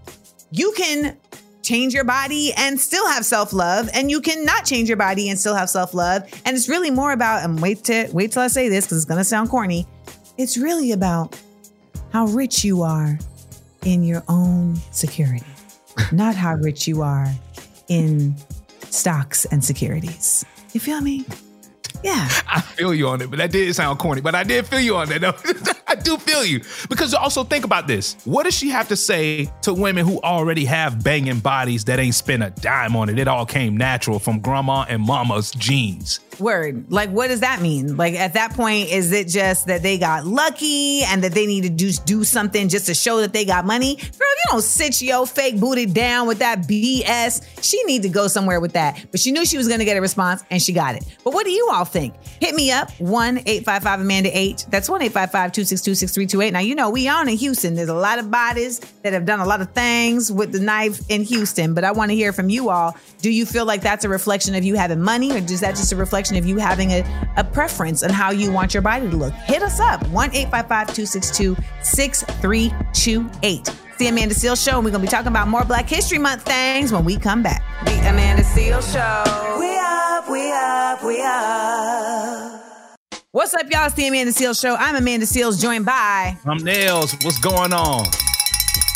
[0.51, 1.17] You can
[1.61, 5.55] change your body and still have self-love and you cannot change your body and still
[5.55, 8.85] have self-love and it's really more about and wait to wait till i say this
[8.85, 9.87] because it's to sound corny
[10.37, 11.39] it's really about
[12.11, 13.17] how rich you are
[13.85, 15.45] in your own security,
[16.11, 17.27] not how rich you are
[17.87, 18.35] in
[18.89, 20.45] stocks and securities.
[20.73, 21.25] You feel me?
[22.03, 22.27] Yeah.
[22.47, 24.21] I feel you on it, but that did sound corny.
[24.21, 25.21] But I did feel you on that.
[25.21, 25.71] though.
[25.91, 28.15] I do feel you because also think about this.
[28.23, 32.15] What does she have to say to women who already have banging bodies that ain't
[32.15, 33.19] spent a dime on it?
[33.19, 36.21] It all came natural from grandma and mama's genes.
[36.39, 36.89] Word.
[36.89, 37.97] Like, what does that mean?
[37.97, 41.63] Like, at that point, is it just that they got lucky and that they need
[41.63, 43.95] to do, do something just to show that they got money?
[43.95, 47.45] Girl, you don't sit your fake booty down with that BS.
[47.61, 49.05] She need to go somewhere with that.
[49.11, 51.03] But she knew she was going to get a response and she got it.
[51.23, 52.15] But what do you all think?
[52.39, 54.67] Hit me up, 1 855 Amanda 8.
[54.69, 55.51] That's 1 855
[55.81, 56.51] 262 6328.
[56.51, 57.75] Now, you know, we on in Houston.
[57.75, 61.01] There's a lot of bodies that have done a lot of things with the knife
[61.09, 61.73] in Houston.
[61.73, 62.95] But I want to hear from you all.
[63.21, 65.91] Do you feel like that's a reflection of you having money or is that just
[65.91, 69.15] a reflection of you having a, a preference on how you want your body to
[69.15, 69.33] look?
[69.33, 73.69] Hit us up, 1 855 262 6328.
[73.97, 76.41] The Amanda Seales Show, and we're going to be talking about more Black History Month
[76.41, 77.61] things when we come back.
[77.85, 79.59] The Amanda Seales Show.
[79.59, 82.60] We up, we up, we up.
[83.33, 83.85] What's up, y'all?
[83.85, 84.75] It's the Amanda Seales Show.
[84.75, 87.13] I'm Amanda Seales, joined by I'm Nails.
[87.23, 88.05] What's going on?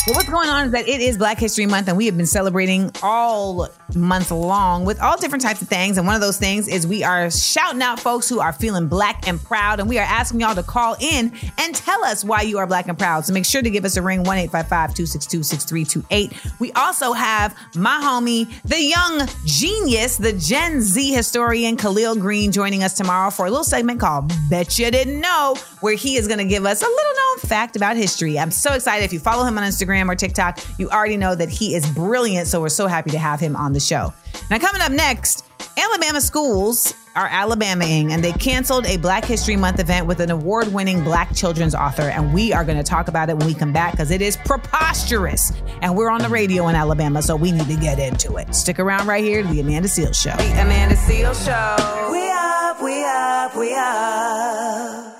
[0.06, 2.26] Well, what's going on is that it is Black History Month, and we have been
[2.26, 5.98] celebrating all month long with all different types of things.
[5.98, 9.26] And one of those things is we are shouting out folks who are feeling black
[9.26, 12.58] and proud, and we are asking y'all to call in and tell us why you
[12.58, 13.24] are black and proud.
[13.24, 16.60] So make sure to give us a ring 1 262 6328.
[16.60, 22.84] We also have my homie, the young genius, the Gen Z historian Khalil Greene, joining
[22.84, 26.38] us tomorrow for a little segment called Bet You Didn't Know, where he is going
[26.38, 28.38] to give us a little known fact about history.
[28.38, 29.04] I'm so excited.
[29.04, 32.48] If you follow him on Instagram or TikTok, you already know that he is brilliant.
[32.48, 34.12] So we're so happy to have him on the show.
[34.50, 35.44] Now, coming up next,
[35.76, 40.72] Alabama schools are Alabamaing, and they canceled a Black History Month event with an award
[40.72, 42.02] winning Black children's author.
[42.02, 44.36] And we are going to talk about it when we come back because it is
[44.36, 45.52] preposterous.
[45.80, 48.54] And we're on the radio in Alabama, so we need to get into it.
[48.54, 50.36] Stick around right here to the Amanda Seales Show.
[50.36, 52.10] The Amanda Seales Show.
[52.12, 55.15] We up, we up, we up.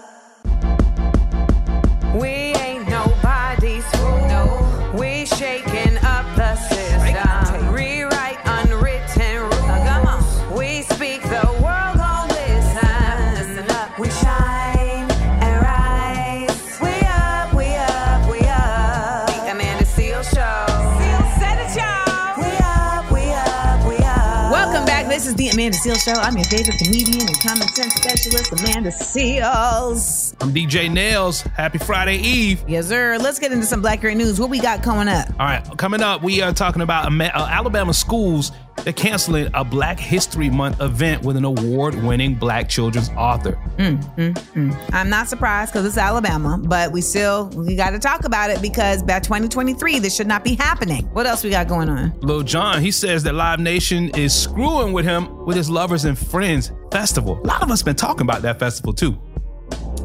[26.06, 26.12] Show.
[26.12, 30.36] I'm your favorite comedian and common sense specialist, Amanda Seales.
[30.40, 31.40] I'm DJ Nails.
[31.40, 32.62] Happy Friday Eve.
[32.68, 33.18] Yes, sir.
[33.18, 34.38] Let's get into some Blackurate News.
[34.38, 35.28] What we got coming up?
[35.30, 38.52] All right, coming up, we are talking about uh, Alabama schools.
[38.84, 43.58] They're canceling a Black History Month event with an award-winning Black children's author.
[43.78, 44.90] Mm, mm, mm.
[44.92, 48.62] I'm not surprised because it's Alabama, but we still we got to talk about it
[48.62, 51.04] because by 2023 this should not be happening.
[51.06, 52.18] What else we got going on?
[52.20, 56.18] Lil Jon, he says that Live Nation is screwing with him with his Lovers and
[56.18, 57.40] Friends festival.
[57.42, 59.18] A lot of us been talking about that festival too.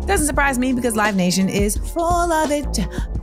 [0.07, 2.79] Doesn't surprise me because Live Nation is full of it,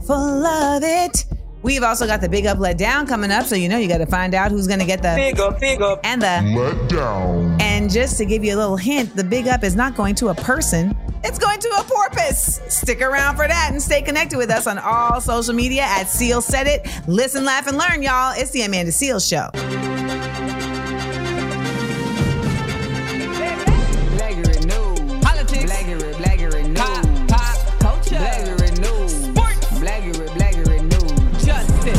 [0.07, 1.25] full of it.
[1.63, 3.99] We've also got the Big Up Let Down coming up, so you know you got
[3.99, 6.01] to find out who's going to get the Big up, big up.
[6.05, 7.61] and the Let down.
[7.61, 10.29] And just to give you a little hint, the big up is not going to
[10.29, 10.97] a person.
[11.25, 12.61] It's going to a porpoise.
[12.69, 16.45] Stick around for that and stay connected with us on all social media at Seales
[16.45, 16.87] Said It.
[17.09, 18.33] Listen, laugh, and learn, y'all.
[18.37, 20.58] It's the Amanda Seales Show.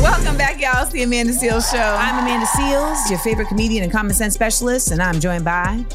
[0.10, 0.82] Welcome back, y'all.
[0.82, 1.78] It's the Amanda Seales Show.
[1.78, 5.86] I'm Amanda Seales, your favorite comedian and common sense specialist, and I'm joined by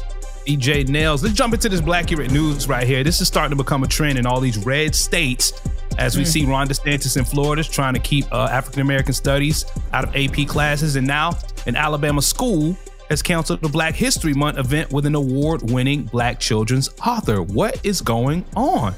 [0.45, 1.21] DJ Nails.
[1.21, 3.03] Let's jump into this Blackurate News right here.
[3.03, 5.51] This is starting to become a trend in all these red states
[5.97, 6.27] as we Mm.
[6.27, 10.15] see Ron DeSantis in Florida is trying to keep uh, African American studies out of
[10.15, 10.95] AP classes.
[10.95, 11.37] And now
[11.67, 12.75] an Alabama school
[13.09, 17.41] has canceled the Black History Month event with an award winning Black children's author.
[17.43, 18.95] What is going on?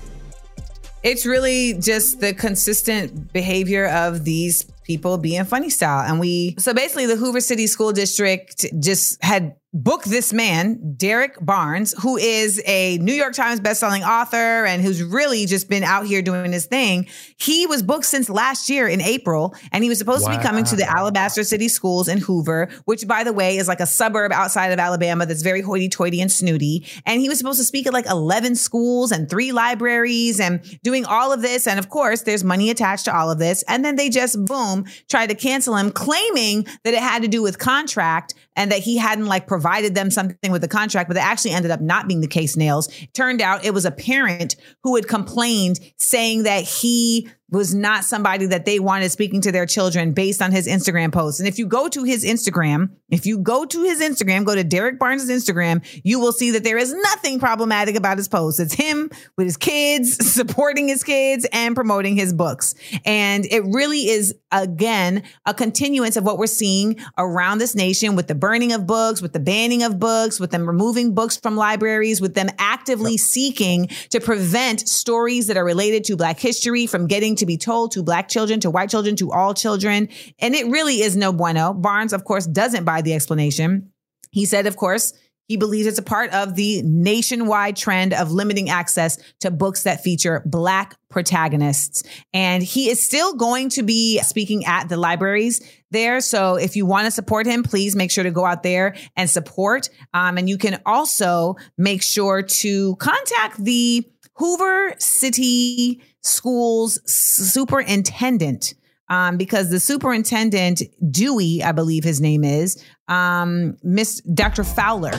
[1.04, 6.10] It's really just the consistent behavior of these people being funny style.
[6.10, 11.38] And we, so basically, the Hoover City School District just had booked this man, Derrick
[11.40, 16.08] Barnes, who is a New York Times bestselling author and who's really just been out
[16.08, 17.08] here doing his thing.
[17.38, 20.64] He was booked since last year in April, and he was supposed to be coming
[20.66, 24.32] to the Alabaster City Schools in Hoover, which, by the way, is like a suburb
[24.32, 26.88] outside of Alabama that's very hoity toity and snooty.
[27.06, 31.06] And he was supposed to speak at like 11 schools and three libraries and doing
[31.06, 31.68] all of this.
[31.68, 33.64] And of course, there's money attached to all of this.
[33.68, 37.44] And then they just, boom, tried to cancel him, claiming that it had to do
[37.44, 41.24] with contract and that he hadn't like provided them something with the contract, but it
[41.24, 42.90] actually ended up not being the case, Nails.
[43.14, 48.48] Turned out it was a parent who had complained saying that he was not somebody
[48.48, 51.40] that they wanted speaking to their children based on his Instagram posts.
[51.40, 54.66] And if you go to his Instagram, if you go to his Instagram, go to
[54.66, 58.60] Derrick Barnes' Instagram, you will see that there is nothing problematic about his posts.
[58.60, 62.76] It's him with his kids, supporting his kids and promoting his books.
[63.06, 68.28] And it really is, again, a continuance of what we're seeing around this nation with
[68.28, 72.20] the burning of books, with the banning of books, with them removing books from libraries,
[72.20, 77.37] with them actively seeking to prevent stories that are related to Black history from getting
[77.38, 80.10] to be told to Black children, to white children, to all children.
[80.40, 81.74] And it really is no bueno.
[81.74, 83.92] Barnes, of course, doesn't buy the explanation.
[84.32, 85.14] He said, of course,
[85.48, 90.04] he believes it's a part of the nationwide trend of limiting access to books that
[90.04, 92.04] feature Black protagonists.
[92.34, 96.20] And he is still going to be speaking at the libraries there.
[96.20, 99.30] So if you want to support him, please make sure to go out there and
[99.30, 99.90] support.
[100.14, 108.74] Um, and you can also make sure to contact the Hoover City Schools superintendent
[109.10, 114.64] um, because the superintendent, Dewey, I believe his name is, um, Miss Dr.
[114.64, 115.14] Fowler.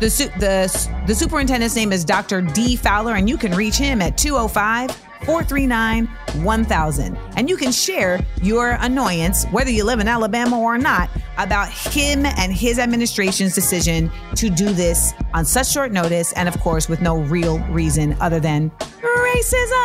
[0.00, 0.66] The, su- the,
[1.06, 2.42] the superintendent's name is Dr.
[2.42, 2.74] D.
[2.74, 6.06] Fowler, and you can reach him at 205 439
[6.42, 7.18] 1000.
[7.36, 12.26] And you can share your annoyance, whether you live in Alabama or not, about him
[12.26, 17.00] and his administration's decision to do this on such short notice and, of course, with
[17.00, 19.78] no real reason other than racism.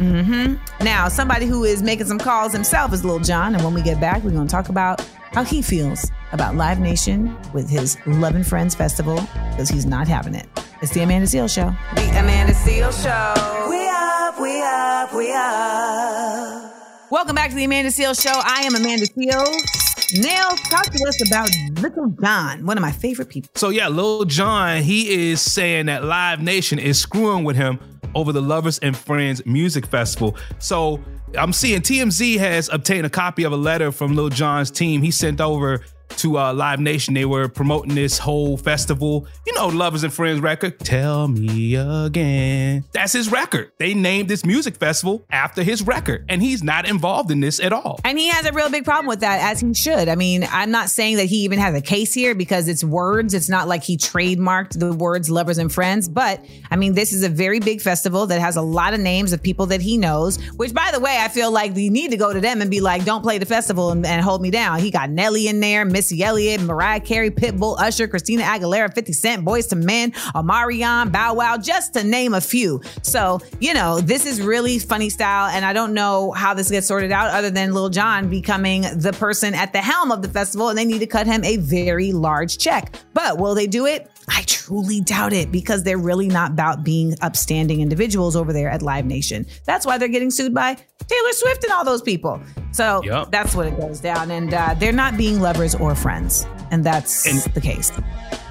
[0.00, 3.54] Hmm Now, somebody who is making some calls himself is Lil Jon.
[3.54, 6.80] And when we get back, we're going to talk about how he feels about Live
[6.80, 9.16] Nation with his Love and Friends Festival
[9.50, 10.48] because he's not having it.
[10.80, 11.70] It's the Amanda Seales Show.
[11.96, 13.68] The Amanda Seales Show.
[13.68, 17.10] We up, we up, we up.
[17.10, 18.32] Welcome back to the Amanda Seales Show.
[18.32, 19.89] I am Amanda Seales.
[20.14, 21.48] Nail, talk to us about
[21.80, 23.50] Little John, one of my favorite people.
[23.54, 27.78] So yeah, Little John, he is saying that Live Nation is screwing with him
[28.14, 30.36] over the Lovers and Friends Music Festival.
[30.58, 31.00] So
[31.38, 35.00] I'm seeing TMZ has obtained a copy of a letter from Lil Jon's team.
[35.02, 35.80] He sent over
[36.18, 37.14] to uh, Live Nation.
[37.14, 39.26] They were promoting this whole festival.
[39.46, 40.78] You know, Lovers and Friends record.
[40.80, 42.84] Tell me again.
[42.92, 43.72] That's his record.
[43.78, 47.72] They named this music festival after his record, and he's not involved in this at
[47.72, 48.00] all.
[48.04, 50.08] And he has a real big problem with that, as he should.
[50.08, 53.34] I mean, I'm not saying that he even has a case here because it's words.
[53.34, 56.08] It's not like he trademarked the words lovers and friends.
[56.08, 59.32] But I mean, this is a very big festival that has a lot of names
[59.32, 62.16] of people that he knows, which, by the way, I feel like we need to
[62.16, 64.80] go to them and be like, don't play the festival and, and hold me down.
[64.80, 69.44] He got Nelly in there, Missy Elliott, Mariah Carey, Pitbull, Usher, Christina Aguilera, 50 Cent,
[69.44, 72.80] Boyz II Men, Omarion, Bow Wow, just to name a few.
[73.02, 75.50] So, you know, this is really funny style.
[75.50, 79.12] And I don't know how this gets sorted out other than Lil Jon becoming the
[79.12, 82.12] person at the helm of the festival and they need to cut him a very
[82.12, 82.94] large check.
[83.12, 84.10] But will they do it?
[84.26, 88.80] I truly doubt it because they're really not about being upstanding individuals over there at
[88.80, 89.44] Live Nation.
[89.66, 90.78] That's why they're getting sued by
[91.10, 92.40] Taylor Swift and all those people.
[92.72, 93.30] So Yep.
[93.32, 94.30] that's what it goes down.
[94.30, 96.46] And uh, they're not being lovers or friends.
[96.70, 97.90] And that's And- the case.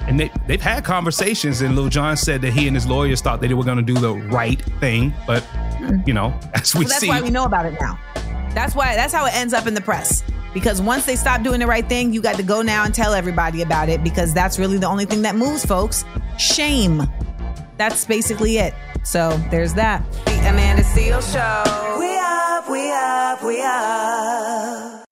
[0.06, 3.40] And they, they've had conversations, and Lil Jon said that he and his lawyers thought
[3.42, 5.12] that they were going to do the right thing.
[5.26, 5.46] But,
[6.04, 7.98] you know, as we Well, that's see, why we know about it now.
[8.54, 10.24] That's why that's how it ends up in the press.
[10.52, 13.14] Because once they stop doing the right thing, you got to go now and tell
[13.14, 16.04] everybody about it because that's really the only thing that moves, folks.
[16.38, 17.02] Shame.
[17.76, 18.74] That's basically it.
[19.04, 20.04] So there's that.
[20.26, 21.98] The Amanda Seales Show.
[21.98, 25.04] We up, we up, we up.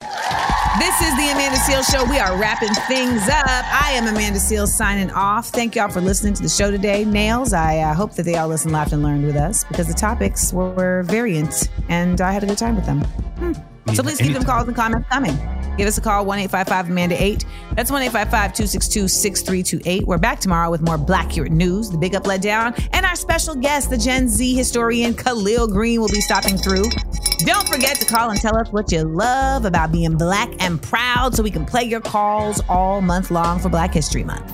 [0.79, 2.05] This is the Amanda Seales Show.
[2.09, 3.45] We are wrapping things up.
[3.47, 5.49] I am Amanda Seales signing off.
[5.49, 7.05] Thank y'all for listening to the show today.
[7.05, 9.95] Nails, I uh, hope that they all listened, laughed, and learned with us because the
[9.95, 13.01] topics were variant and I had a good time with them.
[13.01, 13.53] Hmm.
[13.95, 15.37] So please keep them calls and comments coming.
[15.77, 17.45] Give us a call, 1 855 Amanda 8.
[17.75, 20.07] That's 1 855 262 6328.
[20.07, 23.55] We're back tomorrow with more Blackurate News, the Big Up Let Down, and our special
[23.55, 26.85] guest, the Gen Z historian Khalil Greene, will be stopping through.
[27.47, 31.37] Don't forget to call and tell us what you love about being black and proud
[31.37, 34.53] so we can play your calls all month long for Black History Month.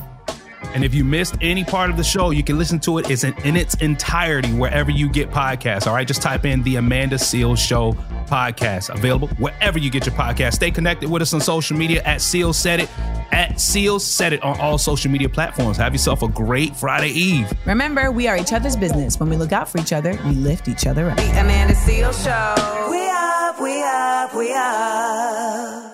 [0.75, 3.25] And if you missed any part of the show, you can listen to it it's
[3.25, 5.87] in, in its entirety wherever you get podcasts.
[5.87, 7.93] All right, just type in the Amanda Seales Show
[8.27, 10.55] podcast, available wherever you get your podcast.
[10.55, 12.91] Stay connected with us on social media at Seal Said It,
[13.33, 15.77] at Seal Said It on all social media platforms.
[15.77, 17.53] Have yourself a great Friday Eve.
[17.67, 19.21] Remember, we are each other's business.
[19.21, 21.17] When we look out for each other, we lift each other up.
[21.17, 22.91] The Amanda Seales Show.
[22.91, 25.94] We up, we up, we up.